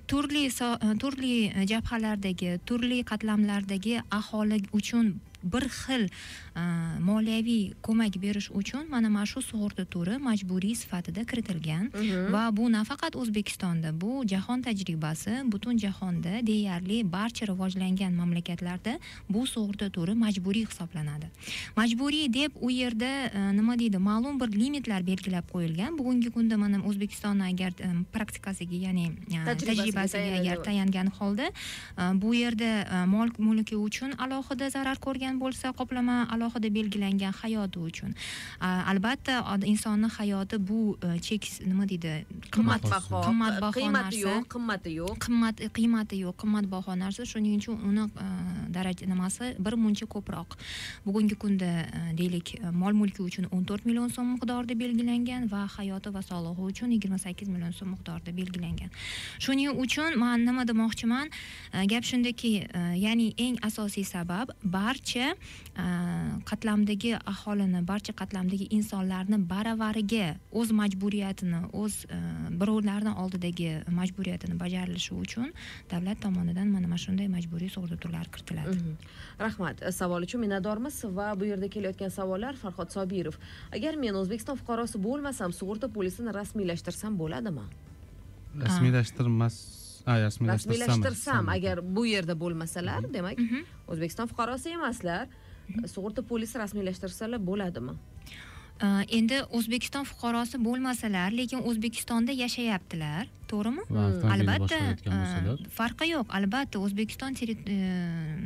[0.09, 6.09] turli so- turli jabhalardagi turli qatlamlardagi aholi uchun bir xil
[6.57, 6.63] e,
[7.01, 11.91] moliyaviy ko'mak berish uchun mana mana shu sug'urta turi majburiy sifatida kiritilgan.
[11.95, 12.33] Mhm.
[12.33, 18.99] va bu nafaqat o'zbekistonda bu jahon tajribasi butun jahonda deyarli barcha rivojlangan mamlakatlarda
[19.29, 21.27] bu sug'urta turi majburiy hisoblanadi.
[21.77, 25.99] Majburiy deb u yerda e, nima deydi ma'lum bir limitlar belgilab qo'yilgan.
[25.99, 29.07] Bugungi kunda mana o'zbekistonni agar e, praktikasiga ya'ni
[29.45, 31.51] Tajribasiga agar tayangan holda
[32.23, 38.15] bu yerda mol mulki uchun alohida zarar ko'rgan bo'lsa qoplama alohida belgilangan hayoti uchun.
[38.61, 42.25] Albatta insonni hayoti bu e, chek nima deydi?
[42.51, 43.23] Qimmatbaho.
[43.29, 44.29] Qimmatbaho qiymati narsa.
[44.29, 45.19] yo'q qimmati yo'q.
[45.25, 47.27] Qimmat qiymati yo'q qimmatbaho narsa.
[47.33, 48.29] Shuning uchun uni e,
[48.77, 49.55] daraja nimasi?
[49.59, 50.57] Bir muncha ko'proq.
[51.07, 56.15] Bugungi kunda e, deylik mol mulki uchun o'n to'rt million so'm miqdorida belgilangan va hayoti
[56.17, 58.91] va sog'lig'i uchun yigirma sakkiz million so'm miqdorida belgilangan.
[59.39, 61.33] Shuning uchun man nima demoqchiman?
[61.93, 62.53] Gap shundaki
[63.05, 71.95] ya'ni eng asosiy sabab barcha bo'yicha qatlamdagi aholini barcha qatlamdagi insonlarni baravariga o'z majburiyatini o'z
[72.05, 72.19] e,
[72.61, 75.53] birovlarni oldidagi majburiyatini bajarilishi uchun
[75.91, 78.77] davlat tomonidan mana mana shunday majburiy sug'urta turlari kiritiladi.
[78.77, 78.95] Mhm.
[79.41, 79.83] rahmat.
[79.93, 83.37] Savol uchun minnatdormiz va bu yerda kelayotgan savollar farhod sobirov.
[83.73, 87.67] Agar men o'zbekiston fuqarosi bo'lmasam sug'urta polisini rasmiylashtirsam bo'ladimi?
[88.65, 93.61] Rasmiylashtirmas a rasmiylashtirsam rasmiylashtirsam agar bu yerda bo'lmasalar demak Mhm.
[93.93, 95.25] o'zbekiston fuqarosi emaslar.
[95.95, 97.95] Sug'urta polisi rasmiylashtirsalar bo'ladimi?
[99.19, 103.25] Endi o'zbekiston fuqarosi bo'lmasalar lekin o'zbekistonda yashayaptilar.
[103.51, 103.83] To'g'rimi?
[104.35, 104.79] Albatta
[105.79, 106.27] farqi yo'q.
[106.39, 107.33] Albatta o'zbekiston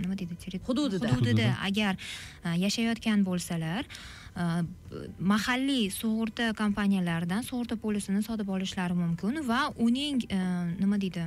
[0.02, 0.34] nima deydi
[0.68, 1.06] Hududida.
[1.08, 1.46] hududida Hududi.
[1.68, 1.94] agar
[2.64, 3.82] yashayotgan bo'lsalar
[5.32, 10.18] mahalliy sug'urta kompaniyalaridan sug'urta polisini sotib olishlari mumkin va uning
[10.82, 11.24] nima deydi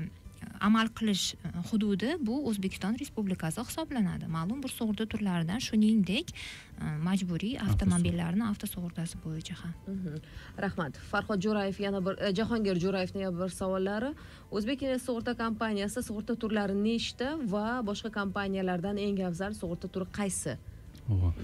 [0.62, 4.28] amal qilish e, hududi bu o'zbekiston respublikasi hisoblanadi.
[4.28, 9.74] Ma'lum bir sug'urta turlaridan shuningdek e, majburiy avtomobillarni avtosug'urtasi bo'yicha ham.
[9.88, 10.22] Mhm.
[10.66, 10.98] Rahmat.
[11.12, 14.14] Farhod jo'rayev yana bir e, jahongir jo'rayevni yana bir savollari.
[14.52, 20.58] O'zbek sug'urta kompaniyasi sug'urta turlari nechta va boshqa kompaniyalardan eng afzal sug'urta turi qaysi?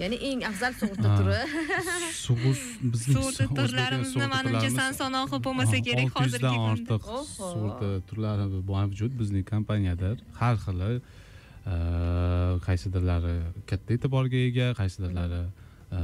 [0.02, 1.42] Ya'ni eng afzal sug'urta turi.
[2.94, 9.46] Bizning sug'urta turlarimizni manimcha son sanoqi bo'lmasa kerak hozirgi kunda ortiq sug'urta turlari mavjud bizning
[9.54, 11.76] kompaniyada har xili e,
[12.68, 13.36] qaysidirlari
[13.70, 16.02] katta e'tiborga ega qaysidirlari e,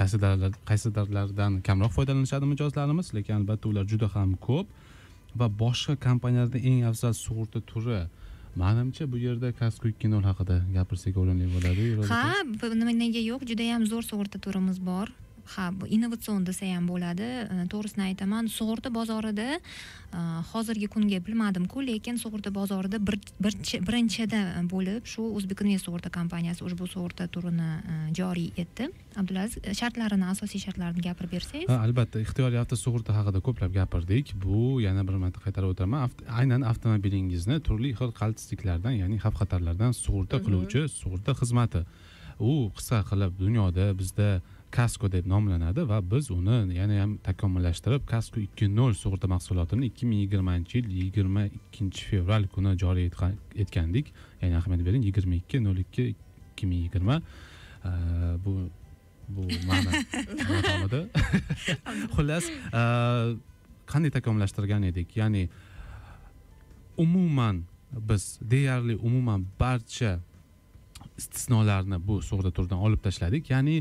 [0.00, 4.66] qaysidirlar qaysidirlaridan kamroq foydalanishadi mijozlarimiz lekin albatta ular juda ham ko'p.
[5.40, 8.04] Va boshqa kompaniyalarda eng afzal sug'urta turi
[8.56, 12.22] manimcha bu yerda kasko ikki nol haqida gapirsak o'rinli bo'ladi ha
[13.02, 13.46] nega yo'q?
[13.50, 15.08] Judayam zo'r sug'urta turimiz bor.
[15.54, 17.26] Ha bu innovatsion desa ham bo'ladi.
[17.72, 18.48] To'g'risini aytaman.
[18.48, 20.20] Sug'urta bozorida e,
[20.52, 24.40] hozirgi kunga bilmadimku lekin sug'urta bozorida birinchida
[24.72, 28.88] bo'lib shu o'zbek invest sug'urta kompaniyasi ushbu sug'urta turini e, joriy etdi.
[29.20, 31.68] Abdulaziz e, shartlarini asosiy shartlarini gapirib bersangiz.
[31.68, 34.34] Ha albatta ixtiyoriy avtosug'urta haqida ko'plab gapirdik.
[34.46, 36.16] Bu yana bir marta qaytarib o'taman.
[36.40, 41.84] Aynan avtomobilingizni turli xil qaltisliklardan ya'ni xavf xatarlardan sug'urta qiluvchi sug'urta xizmati.
[42.40, 44.28] U qisqa qilib dunyoda bizda
[44.74, 50.06] kasko deb nomlanadi va biz uni yana ham takomillashtirib kasko ikki nol sug'urta mahsulotini ikki
[50.10, 54.06] ming yigirmanchi yil yigirma ikkinchi fevral kuni joriy etgan- etgandik.
[54.42, 57.20] Ya'ni ahamiyat bering yigirma ikki nol ikki ikki ming yigirma.
[58.44, 58.52] Bu
[59.34, 59.90] bu ma'no
[60.50, 61.00] ma'nomida
[62.16, 62.44] xullas
[63.92, 65.16] qanday takomillashtirgan edik?
[65.20, 65.48] Ya'ni
[66.96, 67.64] umuman
[68.10, 70.18] biz deyarli umuman barcha
[71.18, 73.50] istisnolarni bu sug'urta turidan olib tashladik.
[73.50, 73.76] Ya'ni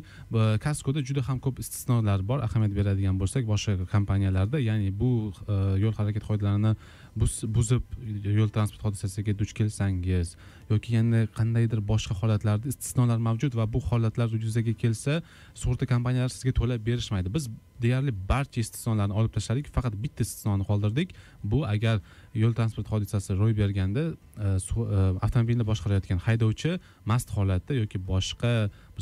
[0.65, 2.39] kaskoda juda ham ko'p istisnolar bor.
[2.47, 5.11] Ahamiyat beradigan bo'lsak boshqa kompaniyalarda ya'ni bu
[5.47, 6.75] e, yo'l harakati qoidalarini
[7.15, 7.83] buzib
[8.25, 10.35] yo'l transport hodisasiga duch kelsangiz
[10.69, 15.21] yoki yana qandaydir boshqa holatlarda istisnolar mavjud va bu holatlar yuzaga kelsa
[15.61, 17.33] sug'urta kompaniyalari sizga to'lab berishmaydi.
[17.37, 17.49] Biz
[17.83, 21.13] deyarli barcha istisnolarni olib tashladik faqat bitta istisnoni qoldirdik.
[21.43, 21.99] Bu agar
[22.43, 26.77] yo'l transport hodisasi ro'y berganda e, e, avtomobilni boshqarayotgan haydovchi
[27.11, 28.53] mast holatda yoki boshqa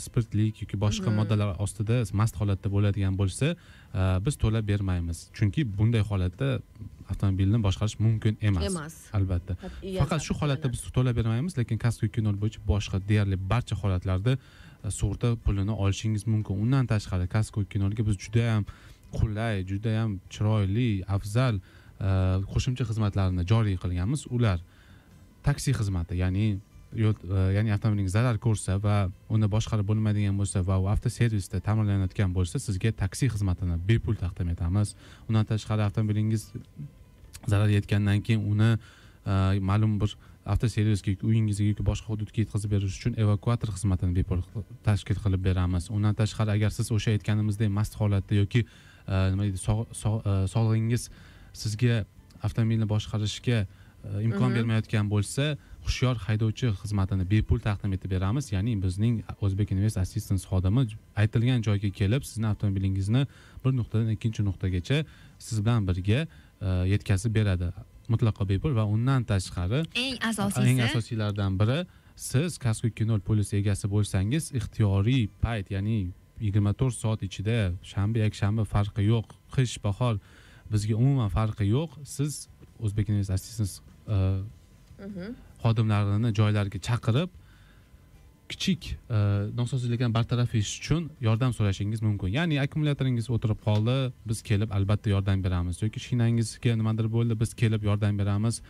[0.05, 5.27] spirtlik yoki boshqa moddalar ostida mast holatda bo'ladigan bo'lsa e, biz to'lab bermaymiz.
[5.37, 6.49] Chunki bunday holatda
[7.21, 8.63] avtomobilni boshqarish mumkin emas.
[8.65, 8.93] Emas.
[9.13, 9.55] Albatta.
[9.99, 14.37] Faqat shu holatda biz to'lab bermaymiz lekin kasko ikki nol bo'yicha boshqa deyarli barcha holatlarda
[14.37, 16.57] e, sug'urta pulini olishingiz mumkin.
[16.63, 18.65] Undan tashqari kasko ikki nolga biz judayam
[19.17, 22.09] qulay judayam chiroyli afzal e,
[22.53, 24.25] qo'shimcha xizmatlarni joriy qilganmiz.
[24.35, 24.59] Ular
[25.47, 26.47] taksi xizmati ya'ni
[27.03, 28.97] yo'l e, ya'ni avtomobilingiz zarar ko'rsa va
[29.35, 34.95] uni boshqarib bo'lmaydigan bo'lsa va u avtoservisda ta'mirlanayotgan bo'lsa sizga taksi xizmatini bepul taqdim etamiz.
[35.29, 36.49] Undan tashqari avtomobilingiz
[37.47, 38.77] zarar yetgandan keyin uni
[39.25, 44.41] e, ma'lum bir avtoservisga yoki uyingizga yoki boshqa hududga yetkazib berish uchun evakuator xizmatini bepul
[44.87, 48.65] tashkil qilib beramiz undan tashqari agar siz o'sha aytganimizdek mast holatda yoki
[49.07, 51.09] e, nima deydi e, sog'lig'ingiz
[51.53, 52.03] sizga
[52.41, 53.65] avtomobilni boshqarishga
[54.21, 54.55] imkon Mhm.
[54.55, 60.87] bermayotgan bo'lsa hushyor haydovchi xizmatini bepul taqdim etib beramiz ya'ni bizning o'zbek invest assistance xodimi
[61.23, 63.21] aytilgan joyga kelib sizni avtomobilingizni
[63.63, 64.97] bir nuqtadan ikkinchi nuqtagacha
[65.39, 66.19] siz bilan birga
[66.93, 67.71] yetkazib beradi
[68.13, 70.83] mutlaqo bepul va undan tashqari eng eng asosiysi?
[70.89, 71.79] asosiylardan biri
[72.15, 75.99] siz kasko ikki nol polisi egasi bo'lsangiz ixtiyoriy payt ya'ni
[76.41, 77.57] yigirma to'rt soat ichida
[77.91, 80.15] shanba yakshanba farqi yo'q qish bahor
[80.71, 81.89] bizga umuman farqi yo'q.
[82.15, 82.47] Siz
[82.79, 84.17] o'zbek assistance e,
[85.63, 87.29] xodimlarini joylariga chaqirib
[88.53, 89.17] kichik e,
[89.57, 92.33] nosozliklarni bartaraf etish uchun yordam so'rashingiz mumkin.
[92.37, 93.97] Ya'ni akkumulyatoringiz o'tirib qoldi
[94.29, 95.81] biz kelib albatta yordam beramiz.
[95.83, 98.61] Yoki shinangizga nimadir bo'ldi biz kelib yordam beramiz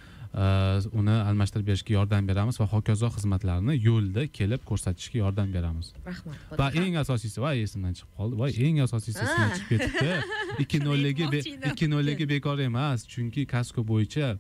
[0.93, 5.91] uni almashtirib berishga yordam beramiz va hokazo xizmatlarni yo'lda kelib ko'rsatishga yordam beramiz.
[6.05, 10.13] Rahmat va eng asosiysi voy esimdan chiqib qoldi voy eng asosiysi esimdan chiqib ketibdi.
[10.63, 11.27] Ikki nolligi
[11.71, 14.37] ikki nolligi bekor emas chunki kasko bo'yicha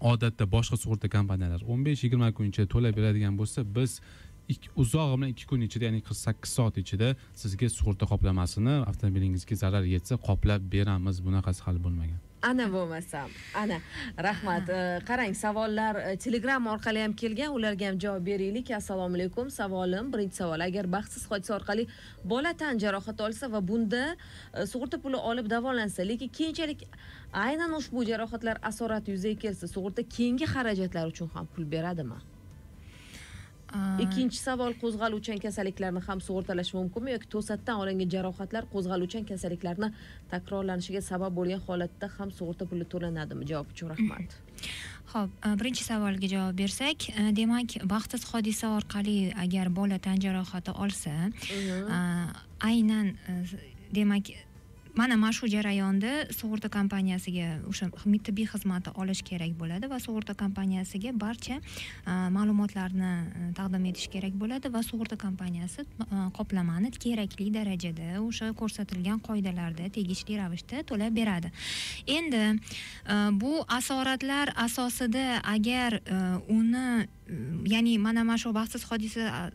[0.00, 4.00] odatda boshqa sug'urta kompaniyalari o'n besh yigirma kun ichida to'lab beradigan bo'lsa biz
[4.76, 9.84] uzog'i bilan ikki kun ichida ya'ni qirq sakkiz soat ichida sizga sug'urta qoplamasini avtomobilingizga zarar
[9.94, 11.16] yetsa qoplab beramiz.
[11.26, 12.20] Bunaqasi hali bo'lmagan.
[12.44, 13.78] Ana bo'lmasam ana.
[14.26, 14.66] Rahmat.
[15.08, 18.70] Qarang savollar eh, telegram orqali ham kelgan ularga ham javob beraylik.
[18.80, 19.50] Assalomu alaykum.
[19.50, 21.86] Savolim birinchi savol agar baxtsiz hodisa orqali
[22.24, 26.84] bola tan jarohati olsa va bunda eh, sug'urta puli olib davolansa lekin keyinchalik
[27.46, 32.20] aynan ushbu jarohatlar asorati yuzaga kelsa sug'urta keyingi xarajatlar uchun ham pul beradimi
[34.04, 39.90] ikkinchi savol qo'zg'aluvchan kasalliklarni ham sug'urtalash mumkinmi yoki to'satdan olingan jarohatlar qo'zg'aluvchan kasalliklarni
[40.32, 43.48] takrorlanishiga sabab bo'lgan holatda ham sug'urta puli to'lanadimi?
[43.52, 44.38] Javob uchun rahmat.
[45.12, 50.74] Xo'p, e, birinchi savolga javob bersak, e, demak, baxtsiz hodisa orqali agar bola tan jarohati
[50.86, 51.14] olsa,
[51.50, 52.00] e,
[52.70, 53.14] aynan
[53.94, 54.32] demak
[54.94, 57.88] mana mana shu jarayonda sug'urta kompaniyasiga o'sha
[58.26, 64.36] tibbiy xizmatni olish kerak bo'ladi va sug'urta kompaniyasiga barcha e, ma'lumotlarni e, taqdim etish kerak
[64.42, 71.50] bo'ladi va sug'urta kompaniyasi e, qoplamani kerakli darajada o'sha ko'rsatilgan qoidalarda tegishli ravishda to'lab beradi.
[72.06, 72.44] Endi
[73.42, 75.98] bu asoratlar asosida agar
[76.48, 76.86] uni
[77.72, 79.50] ya'ni mana mana shu baxtsiz hodisa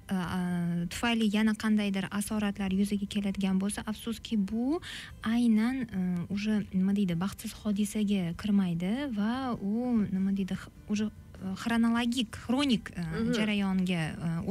[0.90, 4.82] tufayli yana qandaydir asoratlar yuzaga keladigan bo'lsa afsuski bu
[5.24, 6.00] aynan e,
[6.34, 10.58] уже nima deydi baxtsiz hodisaga kirmaydi va u nima deydi
[10.90, 13.34] уже e, xronologik xronik e, Mhm.
[13.38, 14.02] jarayonga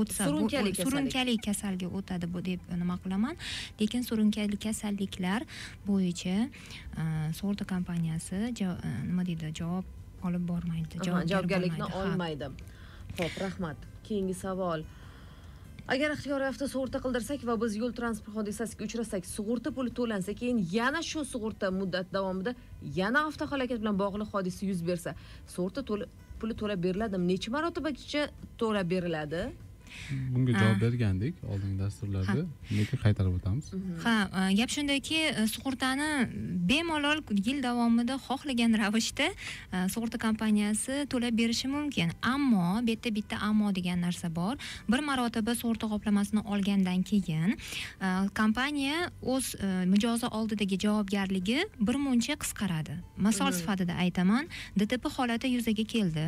[0.01, 3.35] o'tsa Surunkali surunkali kasalga o'tadi bu deb nima qilaman.
[3.81, 5.43] Lekin surunkali kasalliklar
[5.89, 6.37] bo'yicha
[7.39, 8.37] sug'urta kompaniyasi
[9.11, 9.85] nima deydi javob
[10.27, 12.47] olib bormaydi javobgarlikni olmaydi
[13.19, 13.77] ho'p rahmat.
[14.07, 14.85] Keyingi savol.
[15.89, 20.59] Agar ixtiyoriy avto sug'urta qildirsak va biz yo'l transport hodisasiga uchrasak sug'urta puli to'lansa keyin
[20.73, 22.53] yana shu sug'urta muddat davomida
[22.99, 25.15] yana avtohalokat bilan bog'liq hodisa yuz bersa
[25.55, 25.81] sug'urta
[26.41, 28.29] puli to'lab beriladimi necha marotabagacha
[28.61, 29.43] to'lab beriladi?
[30.35, 32.45] Bunga javob bergandik oldingi dasturlarda.
[32.71, 33.71] Lekin qaytarib o'tamiz?
[34.05, 36.09] Ha e, gap shundaki e, sug'urtani
[36.71, 42.13] bemalol yil davomida xohlagan ravishda e, sug'urta kompaniyasi to'lab berishi mumkin.
[42.23, 44.57] Ammo bu yerda bitta ammo degan narsa bor.
[44.89, 47.57] Bir marotaba sug'urta qoplamasini olgandan keyin
[48.41, 49.55] kompaniya o'z
[49.93, 52.99] mijozi oldidagi javobgarligi bir muncha qisqaradi.
[53.17, 56.25] Misol sifatida aytaman dtp holati yuzaga keldi.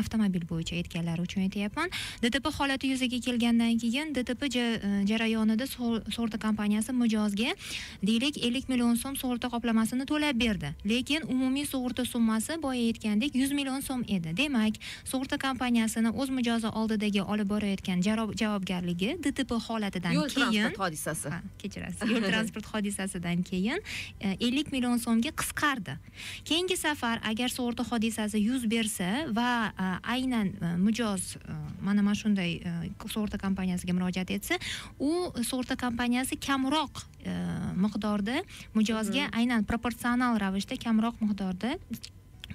[0.00, 1.90] Avtomobil bo'yicha aytganlar uchun aytyapman.
[2.22, 7.54] Dtp holati yuzaga kelgandan keyin dtp e, jarayonida su- sug'urta kompaniyasi mijozga
[8.02, 10.70] deylik ellik million so'm sug'urta qoplamasini to'lab berdi.
[10.86, 14.36] Lekin umumiy sug'urta summasi boya aytgandek yuz million so'm edi.
[14.36, 21.28] Demak sug'urta kompaniyasini o'z mijozi oldidagi olib borayotgan javobgarligi dtp holatidan yo'l transport hodisasi.
[21.58, 22.10] Kechirasiz.
[22.10, 23.80] Yo'l transport hodisasidan keyin
[24.20, 25.96] e, ellik million so'mga qisqardi.
[26.44, 31.36] Keyingi safar agar sug'urta hodisasi yuz bersa va e, aynan mijoz
[31.82, 32.60] mana mana shunday
[33.06, 34.58] sug'urta kompaniyasiga murojaat etsa
[34.98, 37.36] u sug'urta kompaniyasi kamroq e,
[37.76, 38.42] miqdorda.
[38.76, 41.76] Mijozga aynan proportsional ravishda kamroq miqdorda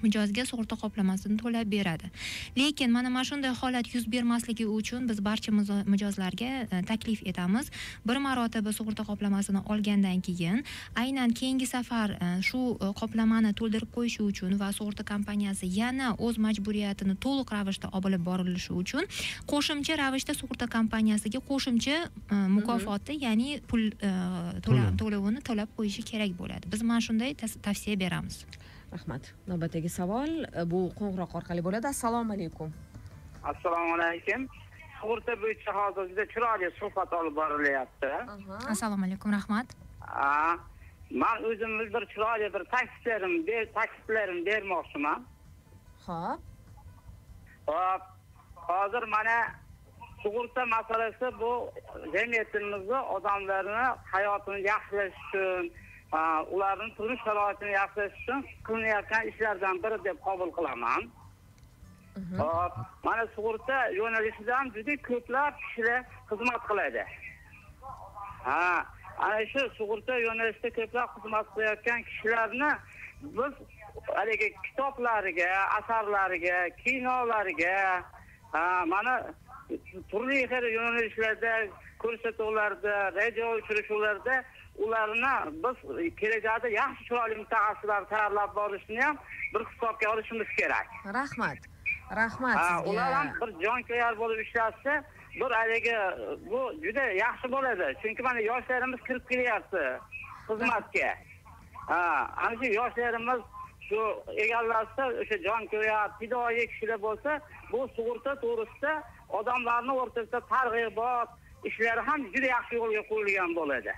[0.02, 2.10] mijozga sug'urta qoplamasini to'lab beradi.
[2.56, 5.52] Lekin mana mana shunday holat yuz bermasligi uchun biz barcha
[5.92, 7.70] mijozlarga e, taklif etamiz.
[8.06, 10.64] Bir marotaba sug'urta qoplamasini olgandan keyin
[10.96, 16.38] aynan keyingi safar e, shu e, qoplamani to'ldirib qo'yishi uchun va sug'urta kompaniyasi yana o'z
[16.46, 19.10] majburiyatini to'liq ravishda olib borilishi uchun
[19.52, 21.96] qo'shimcha ravishda sug'urta kompaniyasiga qo'shimcha
[22.56, 23.90] mukofoti ya'ni pul
[25.00, 26.64] to'lovini to'lab qo'yishi kerak bo'ladi.
[26.72, 27.34] Biz mana shunday
[27.66, 28.44] tavsiya beramiz
[28.92, 30.30] rahmat navbatdagi savol.
[30.60, 31.86] E, bu qo'ng'iroq orqali bo'ladi.
[31.94, 32.72] Assalomu alaykum.
[33.52, 34.48] Assalomu alaykum.
[35.00, 38.10] Sug'urta bo'yicha hozir juda chiroyli suhbat olib borilyapti.
[38.74, 39.66] Assalomu alaykum rahmat.
[41.22, 45.24] Man o'zim bir chiroyli bir takliflarim ber takliflarim bermoqchiman.
[46.06, 46.40] Ho'p
[47.68, 48.02] hop
[48.68, 49.38] hozir mana
[50.22, 51.52] sug'urta masalasi bu
[52.14, 55.70] jamiyatimizni odamlarni hayotini yaxshilash uchun
[56.12, 61.10] ularning turmush sharoitini yaxshilash uchun qilinayotgan ishlardan biri deb qabul qilaman.
[62.38, 62.72] Hop
[63.04, 67.04] mana sug'urta yo'nalishidan juda ko'plab kishilar xizmat qiladi.
[68.44, 68.86] Ha
[69.18, 72.70] ana shu sug'urta yo'nalishida ko'plab xizmat qilayotgan kishilarni
[73.36, 73.54] biz
[74.18, 77.76] haligi kitoblariga asarlariga kinolariga
[78.92, 79.14] mana
[80.10, 81.52] turli xil yo'nalishlarda
[82.02, 84.34] ko'rsatuvlarda radio uchrashuvlarda
[84.84, 85.76] ularni biz
[86.20, 89.16] kelajakda yaxshi chiroyli mutaxassislar tayyorlab borishni ham
[89.54, 90.86] bir hisobga olishimiz kerak.
[91.18, 91.60] Rahmat.
[92.20, 92.90] Rahmat sizga.
[92.90, 95.04] ular ham bir jonkuyar bo'lib ishlashsa
[95.40, 95.96] bir haligi
[96.50, 97.86] bu juda yaxshi bo'ladi.
[98.02, 99.84] Chunki mana yoshlarimiz kirib kelyapti
[100.48, 101.10] xizmatga.
[102.44, 103.40] Ana shu yoshlarimiz
[103.88, 104.00] shu
[104.44, 107.40] egallashsa o'sha jonkuyar fidoyi kishilar bo'lsa
[107.72, 108.92] bu sug'urta to'g'risida
[109.38, 111.28] odamlarni o'rtasida targ'ibot
[111.68, 113.92] ishlari ham juda yaxshi yo'lga qo'yilgan bo'ladi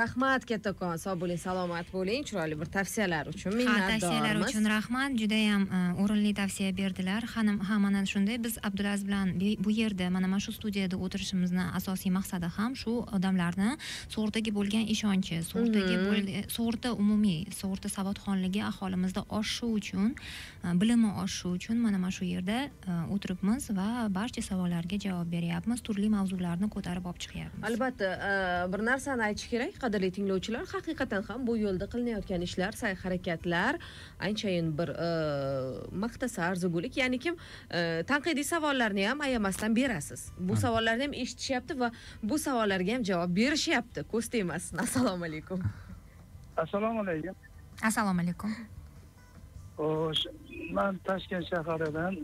[0.00, 2.22] rahmat kattakon sog' bo'ling salomat bo'ling.
[2.28, 5.16] Chiroyli bir tavsiyalar uchun ha tavsiyalar minnatdormiz uchun rahmat.
[5.22, 7.22] Judayam e, o'rinli tavsiya berdilar.
[7.34, 9.28] Hanım- ha mana shunday biz abdulaziz bilan
[9.64, 13.70] bu- yerda mana mana shu studiyada o'tirishimizni asosiy maqsadi ham shu odamlarni
[14.14, 16.48] sug'urtaga bo'lgan ishonchi sug'urtaga Mhm.
[16.56, 20.08] sug'urta umumiy sug'urta savodxonligi aholimizda oshishi uchun
[20.64, 22.58] e, bilimi oshishi uchun mana mana shu yerda
[22.90, 23.88] e, o'tiribmiz va
[24.18, 25.78] barcha savollarga javob beryapmiz.
[25.86, 27.62] Turli mavzularni ko'tarib olib chiqyapmiz.
[27.70, 28.08] Albatta
[28.72, 33.78] bir narsani aytish kerak qadrli tinglovchilar haqiqatan ham bu yo'lda qilinayotgan ishlar sa'y harakatlar
[34.28, 35.08] anchayin bir e,
[36.04, 37.36] maqtasa arzigulik ya'ni kim
[37.70, 40.32] e, tanqidiy savollarni ham ayamasdan berasiz.
[40.38, 41.90] Bu savollarni ham eshitishyapti va
[42.22, 44.04] bu savollarga ham javob berishyapti.
[44.12, 44.84] Ko'z tegmasin.
[44.86, 45.62] Assalomu alaykum.
[46.56, 47.34] Assalomu alaykum.
[47.82, 48.54] Assalomu alaykum.
[49.78, 50.24] Xo'sh
[50.76, 52.14] man toshkent shaharidan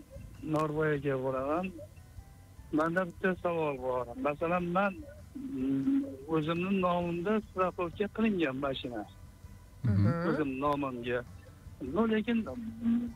[0.54, 1.72] norboyaga boraman.
[2.72, 4.06] Manda bitta savol bor.
[4.26, 4.92] Masalan man
[6.28, 9.02] o'zimni nomimda страховка qilingan mashina.
[10.28, 11.20] O'zim nomimga.
[11.94, 12.38] No lekin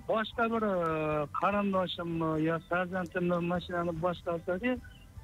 [0.09, 4.73] boshqa bir e, qarindoshimni yo farzandimni mashinani boshqarsada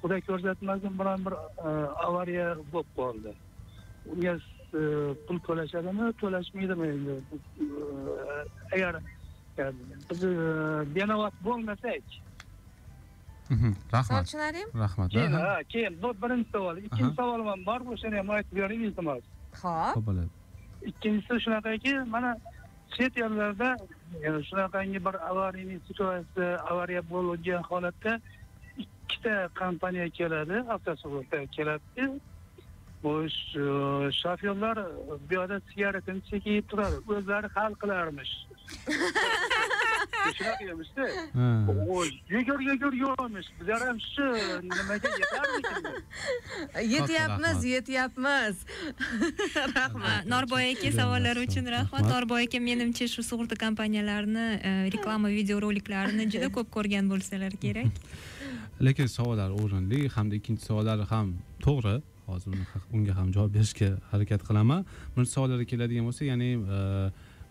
[0.01, 1.35] xudo ko'rsatmasin biron bir
[1.67, 1.69] e,
[2.07, 3.31] avariya bo'lib qoldi.
[4.13, 4.33] Unga
[4.79, 4.81] e,
[5.25, 7.15] pul to'lashadimi to'lashmaydimi endi?
[7.61, 8.93] E, agar
[9.61, 9.63] e,
[10.09, 10.33] biz e,
[10.95, 12.03] benovat bo'lmasak
[13.49, 18.29] rahmat sovchinarim rahmat keyin ha keyin bu birinchi savol ikkinchi savolim ham bor o'shani ham
[18.37, 19.23] aytib bering iltimos
[19.63, 20.29] ho'p bo'ladi
[20.91, 22.31] ikkinchisi shunaqaki mana
[22.95, 23.69] chet ellarda
[24.49, 28.13] shunaqangi bir avariyniy situatsiya avariya bo'lgan holatda
[28.83, 32.09] ikkita kompaniya keladi avtosug'urta keladi
[33.07, 34.77] bu sh- shofyorlar
[35.29, 36.95] bu yoqda sigaretini chekib turadi.
[37.17, 38.33] O'zlari hal qilarmish.
[40.37, 41.05] Shunaqa emishda
[42.35, 44.25] yugur yugur yurmish bizlar ham shu
[44.63, 45.85] nimaga yetarmikin?
[46.95, 48.55] Yetyapmiz yetyapmiz.
[49.77, 50.25] Rahmat.
[50.25, 51.93] Norboy aka savollari uchun rahmat.
[51.93, 52.11] Rahmat.
[52.13, 57.91] norboy aka menimcha shu sug'urta kompaniyalarini e, reklama videoroliklarini juda ko'p ko'rgan bo'lsalar kerak.
[58.85, 61.33] Lekin savollar o'rinli hamda ikkinchi savollari ham
[61.65, 61.95] to'g'ri
[62.27, 62.51] hozir
[62.93, 64.85] unga ham javob berishga harakat qilaman.
[65.15, 66.79] Birinchi savollarga keladigan bo'lsa ya'ni e,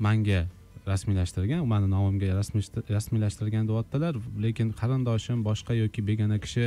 [0.07, 0.41] manga
[0.91, 2.29] rasmiylashtirgan mani nomimga
[2.97, 4.15] rasmiylashtirgan deyaptilar.
[4.45, 6.65] Lekin qarindoshim boshqa yoki begona kishi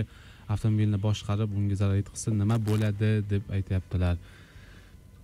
[0.53, 4.15] avtomobilni boshqarib unga zarar yetkazsa nima bo'ladi deb aytyaptilar.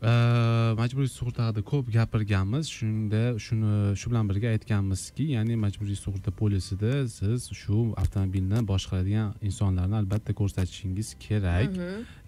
[0.06, 2.70] Majburiy sug'urta haqida ko'p gapirganmiz.
[2.70, 9.96] Shunda shuni shu bilan birga aytganmizki ya'ni majburiy sug'urta polisida siz shu avtomobilni boshqaradigan insonlarni
[10.02, 11.74] albatta ko'rsatishingiz kerak.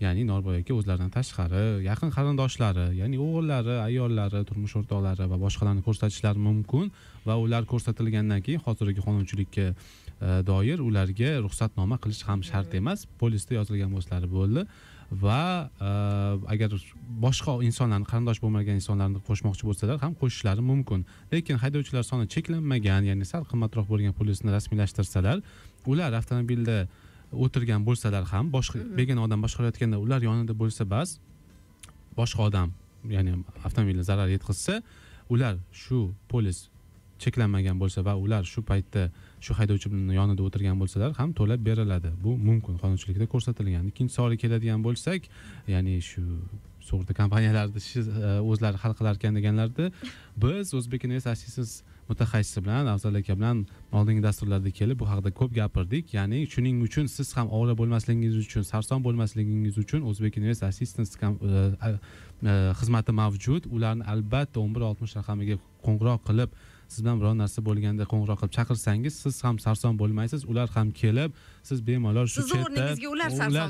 [0.06, 6.42] Ya'ni norboy aka o'zlaridan tashqari yaqin qarindoshlari ya'ni o'g'illari ayollari turmush o'rtoqlari va boshqalarni ko'rsatishlari
[6.50, 6.92] mumkin
[7.28, 9.66] va ular ko'rsatilgandan keyin hozirgi qonunchilikka
[10.50, 13.06] doir ularga ruxsatnoma qilish ham shart emas.
[13.22, 14.66] Polisda yozilgan bo'lsalari bo'ldi
[15.12, 15.90] va e,
[16.54, 16.70] agar
[17.26, 21.06] boshqa insonlarni qarindosh bo'lmagan insonlarni qo'shmoqchi bo'lsalar ham qo'shishlari mumkin.
[21.34, 25.38] Lekin haydovchilar soni cheklanmagan ya'ni sal qimmatroq bo'lgan polisni rasmiylashtirsalar
[25.92, 26.78] ular avtomobilda
[27.32, 31.20] o'tirgan bo'lsalar ham boshqa begona odam boshqarayotganda ular yonida bo'lsa bas
[32.20, 32.74] boshqa odam
[33.16, 33.34] ya'ni
[33.68, 34.82] avtomobilga zarar yetkazsa
[35.30, 36.00] ular shu
[36.32, 36.68] polis
[37.24, 39.10] cheklanmagan bo'lsa va ular shu paytda
[39.46, 42.14] shu haydovchi bilan yonida o'tirgan bo'lsalar ham to'lab beriladi.
[42.24, 43.92] Bu mumkin qonunchilikda ko'rsatilgan.
[43.92, 45.30] Ikkinchi savolga keladigan bo'lsak
[45.74, 46.24] ya'ni shu
[46.88, 49.92] sug'urta kompaniyalarida shu e, o'zlari hal qilar ekan deganlarda
[50.44, 51.72] biz o'zbek invest assistenс
[52.10, 53.66] mutaxassisi bilan afzal aka bilan
[54.00, 56.14] oldingi dasturlarda kelib bu haqida ko'p gapirdik.
[56.18, 61.92] Ya'ni shuning uchun siz ham ovora bo'lmasligingiz uchun sarson bo'lmasligingiz uchun o'zbek invest assistance e,
[62.50, 63.70] e, xizmati mavjud.
[63.76, 66.50] Ularni albatta o'n bir oltmish raqamiga qo'ng'iroq qilib
[66.92, 70.42] siz bilan biror narsa bo'lganda qo'ng'iroq qilib chaqirsangiz siz ham sarson bo'lmaysiz.
[70.52, 71.32] Ular ham kelib
[71.70, 73.30] siz bemalol shu chetda ular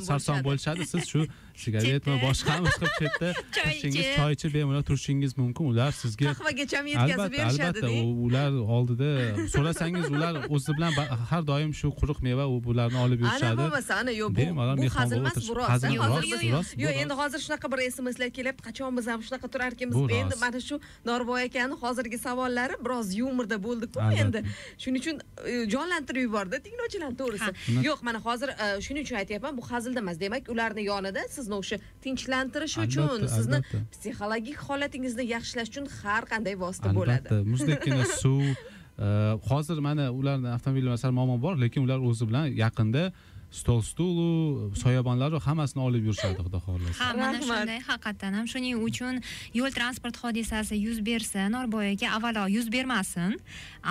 [0.09, 0.85] sarson bo'lishadi.
[0.93, 1.21] siz shu
[1.63, 5.63] sigaretmi boshqami chiqib chetda turishingiz choy ichib bemalol turishingiz mumkin.
[5.71, 7.89] Ular sizga qahvagacha yetkazib berishadi albatta
[8.25, 9.09] ular oldida
[9.55, 10.91] so'rasangiz ular o'zi bilan
[11.31, 13.57] har doim shu quruq meva u bularni olib yurishadi.
[13.61, 16.77] bo'lmasa ana yo'q bu Bemalol bu mehmon hazil emas bu rost.
[16.83, 19.97] yo'q endi hozir shunaqa bir smslar kelyapti qachon biz ham shunaqa turar ekanmiz?
[19.97, 20.79] Bu endi mana shu
[21.09, 24.43] norboy akani hozirgi savollari biroz yumorda bo'ldiku endi.
[24.83, 25.17] Shuning uchun
[25.51, 27.51] e, jonlantirib yubordi tinglovchilarni to'g'risi.
[27.89, 30.19] Yo'q mana hozir e, shuning uchun aytyapman bu hazilda emas.
[30.23, 33.59] Demak ularni yonida sizni o'sha tinchlantirish uchun sizni
[33.93, 37.27] psixologik holatingizni yaxshilash uchun har qanday vosita bo'ladi.
[37.27, 39.07] Albatta muzdekkina suv e,
[39.49, 43.03] hozir mana ularni avtomobil masalan muammo bor lekin ular o'zi bilan yaqinda
[43.51, 46.99] stol stulu soyabonlaru hammasini olib yurishadi xudo xohlasa.
[46.99, 48.45] Ha mana shunday haqiqatdan ham.
[48.51, 49.21] Shuning uchun
[49.53, 53.37] yo'l transport hodisasi yuz bersa norboy aka avvalo yuz bermasin.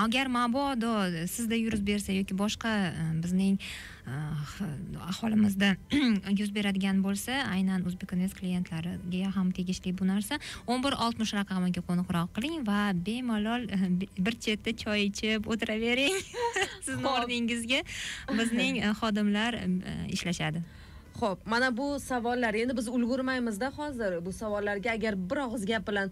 [0.04, 0.94] Agar mabodo
[1.34, 3.58] sizda yuz bersa yoki boshqa e, bizning
[4.06, 5.74] aholimizda
[6.40, 10.38] yuz beradigan bo'lsa aynan o'zbekinvest klientlariga ham tegishli bu narsa.
[10.66, 13.66] O'n bir oltmish raqamiga qo'ng'iroq qiling va bemalol
[14.26, 16.16] bir chetda choy ichib o'tiravering
[16.86, 17.82] sizni o'rningizga.
[18.38, 19.68] Bizning xodimlar e,
[20.16, 20.62] ishlashadi.
[21.16, 24.18] Xo'p, mana bu savollar endi biz ulgurmaymizda hozir.
[24.26, 26.10] Bu savollarga agar bir og'iz gap bilan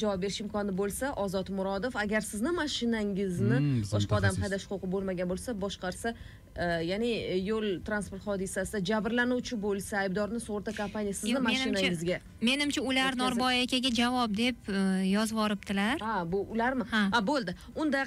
[0.00, 5.28] javob berish imkoni bo'lsa ozod murodov agar sizni mashinangizni Hmm, boshqa odam haydash huquqi bo'lmagan
[5.32, 12.20] bo'lsa boshqarsa e, ya'ni e, yo'l transport hodisasida jabrlanuvchi bo'lsa aybdorni sug'urta kompaniyasi sizni mashinangizga
[12.50, 14.82] menimcha ular norboy akaga javob deb e,
[15.14, 16.04] yozib yuboribdilar.
[16.08, 16.84] Ha bu ularmi?
[16.90, 17.26] Ha.
[17.30, 17.54] bo'ldi.
[17.74, 18.04] Unda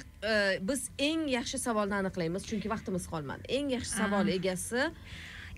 [0.68, 3.46] biz eng yaxshi savolni aniqlaymiz chunki vaqtimiz qolmadi.
[3.58, 4.90] Eng yaxshi savol egasi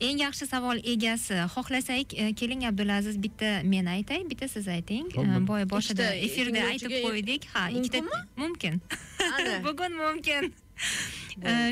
[0.01, 1.39] eng yaxshi savol egasi.
[1.55, 5.13] Xohlasak e, keling abdulaziz bitta men aytay bitta siz ayting.
[5.15, 7.49] E, boya boshida efirda aytib qo'ydik.
[7.55, 8.05] Ha ikkita
[8.37, 8.81] mumkin.
[9.67, 10.55] Bugun mumkin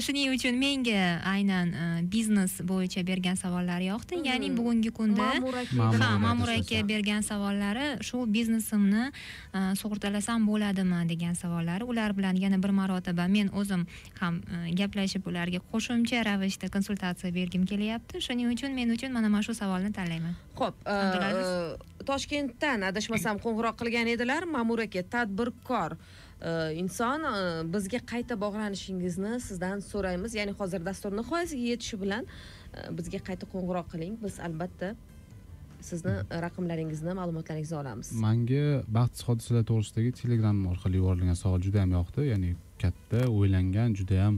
[0.03, 4.19] shuning uchun menga aynan e, biznes bo'yicha bergan savollar yoqdi.
[4.27, 9.05] Ya'ni bugungi kunda ma'mur aka Ma'mur ha ma'mur aka bergan savollari shu biznesimni
[9.55, 13.87] e, sug'urtalasam bo'ladimi degan savollari ular bilan yana bir marotaba men o'zim
[14.21, 18.21] ham e, gaplashib ularga qo'shimcha ravishda konsultatsiya bergim kelyapti.
[18.21, 20.35] Shuning uchun men uchun mana mana shu savolni tanlayman.
[20.87, 24.43] E, Toshkentdan adashmasam qo'ng'iroq qilgan edilar.
[24.43, 25.95] Ma'mur aka, tadbirkor
[26.83, 27.21] inson
[27.75, 30.35] bizga qayta bog'lanishingizni sizdan so'raymiz.
[30.41, 32.25] Ya'ni hozir dastur nihoyasiga yetishi bilan
[32.99, 34.15] bizga qayta qo'ng'iroq qiling.
[34.25, 34.89] Biz albatta
[35.91, 36.15] sizni
[36.47, 38.09] raqamlaringizni, ma'lumotlaringizni olamiz.
[38.27, 38.65] manga
[38.97, 42.51] baxtsiz hodisalar to'g'risidagi telegram orqali yuborilgan savol juda yam yoqdi ya'ni
[42.83, 44.35] katta o'ylangan juda yam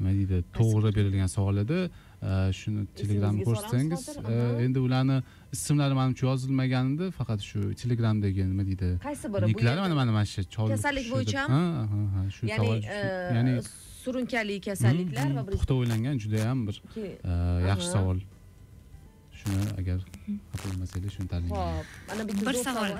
[0.00, 1.80] nima deydi to'g'ri berilgan savol edi
[2.22, 4.02] E, shuni telegramga Esingizga ko'rsatsangiz?
[4.18, 4.62] Aha.
[4.64, 5.18] endi ularni
[5.56, 10.26] ismlari manimcha yozilmagan edi faqat shu telegramdagi nima deydi Qaysi biri niklari mana mana mana
[10.26, 10.42] shu
[10.74, 11.52] Kasallik bo'yichami?
[11.54, 12.98] ha ha ha shu Ya'ni savol e,
[13.36, 13.54] ya'ni
[14.02, 17.32] surunkali kasalliklar va mm, bir puxta o'ylangan juda yam bir e,
[17.70, 18.18] yaxshi savol
[19.40, 19.98] shuni agar
[20.52, 22.90] xafa bo'lmasangiz shuni tanlang Hop, mana bitta Bir savol.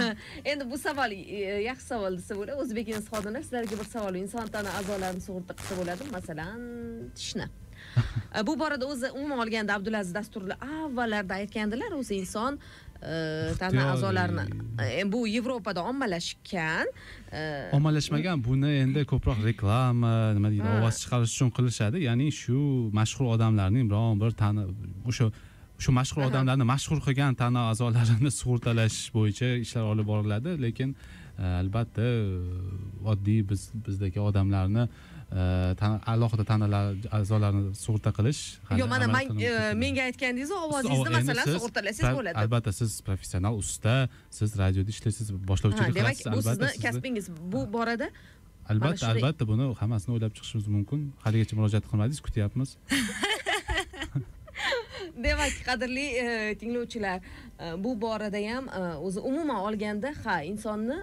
[0.50, 1.38] Endi bu savol e,
[1.70, 2.56] yaxshi savol desa bo'ladi.
[2.62, 4.14] O'zbek xodimlar sizlarga bir savol.
[4.24, 6.60] Inson tana a'zolarini sug'urta qilsa bo'ladi, masalan,
[7.18, 7.46] tishni.
[8.46, 12.58] Bu borada o'zi umuman olganda Abdulaziz dasturlar avvallarda aytgandilar, o'zi inson
[13.02, 14.44] e, tana a'zolarini
[14.82, 16.86] e, bu Yevropada ommalashgan.
[17.32, 22.04] e, ommalashmagan buni endi ko'proq reklama nima deydi ovoz chiqarish uchun qilishadi.
[22.08, 22.58] Ya'ni shu
[23.00, 24.66] mashhur odamlarning biron bir tana
[25.08, 25.30] o'sha
[25.78, 30.56] shu mashhur odamlarni mashhur qilgan tana a'zolarini sug'urtalash bo'yicha ishlar olib boriladi.
[30.66, 30.96] Lekin
[31.38, 32.06] albatta
[33.12, 34.88] oddiy biz bizdagi odamlarni
[36.12, 38.40] alohida tanalar a'zolarini sug'urta qilish.
[38.80, 42.36] Yo'q, mana man- e, menga aytganingiz Siz- ovozingizni masalan sug'urtalasangiz bo'ladi.
[42.42, 47.26] albatta siz professional usta siz radioda ishlaysiz boshlovchilik demak, qilasiz bu albatta sizni kasbingiz.
[47.52, 48.08] Bu borada
[48.72, 51.12] albatta albatta buni hammasini o'ylab chiqishimiz mumkin.
[51.24, 52.68] Haligacha murojaat qilmadingiz kutyapmiz.
[55.26, 57.18] Demak qadrli e, tinglovchilar
[57.60, 58.64] e, bu borada ham
[59.06, 60.96] o'zi umuman olganda ha insonni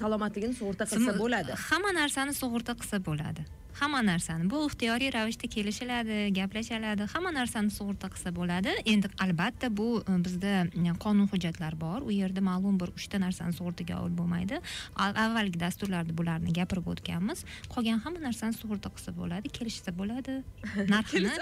[0.00, 1.52] salomatligini sug'urta qilsa bo'ladi.
[1.68, 3.42] hamma narsani sug'urta qilsa bo'ladi
[3.80, 8.74] hamma narsani bu ixtiyoriy ravishda kelishiladi gaplashiladi hamma narsani sug'urta qilsa bo'ladi.
[8.92, 12.02] Endi albatta bu e, bizda e, qonun hujjatlar bor.
[12.08, 14.60] U yerda ma'lum bir uchta narsani sug'urtaga olib bo'lmaydi.
[15.04, 17.44] Al- avvalgi dasturlarda bularni gapirib o'tganmiz.
[17.74, 20.40] Qolgan hamma narsani sug'urta qilsa bo'ladi kelishsa bo'ladi.
[20.94, 21.32] Narxini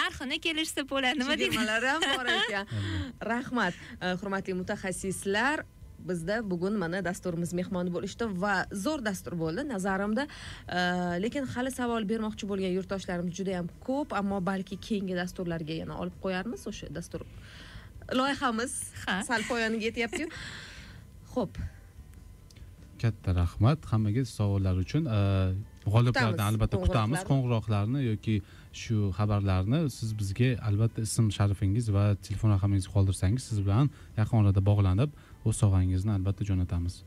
[0.00, 1.58] narxini kelishsa bo'ladi nima deydi
[1.92, 2.76] ham bor ekan?
[3.32, 5.62] Rahmat E, hurmatli mutaxassislar
[6.08, 10.26] bizda bugun mana dasturimiz mehmoni bo'lishdi va zo'r dastur bo'ldi nazarimda.
[11.24, 16.16] Lekin hali savol bermoqchi bo'lgan yurtdoshlarimiz juda yam ko'p ammo balki keyingi dasturlarga yana olib
[16.24, 17.26] qo'yarmiz o'sha dastur
[18.20, 18.72] loyihamiz.
[19.06, 19.20] Ha.
[19.28, 20.28] sal poyoniga yetyaptiyu.
[21.34, 21.62] Ho'p
[23.02, 25.06] katta rahmat hammaga savollar uchun.
[25.82, 27.30] G'oliblardan Kutamiz albatta kutamiz qo'ng'iroqlarni.
[27.30, 28.34] qo'ng'iroqlarni yoki
[28.82, 33.90] shu xabarlarni siz bizga albatta ism sharifingiz va telefon raqamingizni qoldirsangiz siz bilan
[34.20, 35.10] yaqin orada bog'lanib
[35.44, 37.02] o'z sovg'angizni albatta jo'natamiz.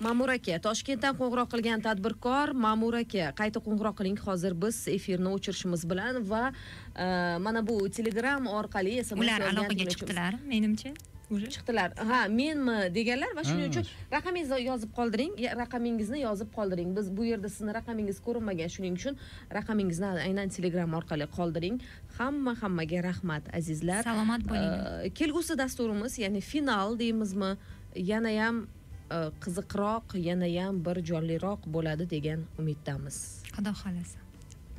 [0.00, 5.84] Ma'mur aka toshkentdan qo'ng'iroq qilgan tadbirkor ma'mur aka qayta qo'ng'iroq qiling hozir biz efirni o'chirishimiz
[5.90, 7.06] bilan va e,
[7.46, 10.92] mana bu telegram orqali SMS ular aloqaga chiqdilar menimcha.
[11.30, 11.46] Уже?
[11.46, 11.92] Chiqdilar.
[12.10, 13.84] Ha menmi deganlar va shuning uchun
[14.14, 16.90] raqamingizni yozib qoldiring raqamingizni yozib qoldiring.
[16.96, 19.18] Biz bu yerda sizni raqamingiz ko'rinmagan shuning uchun
[19.58, 21.76] raqamingizni aynan telegram orqali qoldiring.
[22.18, 24.02] Hamma hammaga rahmat azizlar.
[24.10, 24.72] Salomat bo'ling.
[25.06, 27.52] Э, kelgusi dasturimiz ya'ni final deymizmi
[27.94, 28.66] yanayam
[29.10, 33.18] e, qiziqroq yanayam bir jonliroq bo'ladi degan umiddamiz.
[33.54, 34.20] Xudo xohlasa.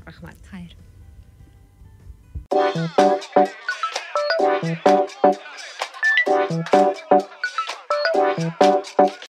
[0.07, 0.38] Rahmat.
[0.51, 0.72] Xayr.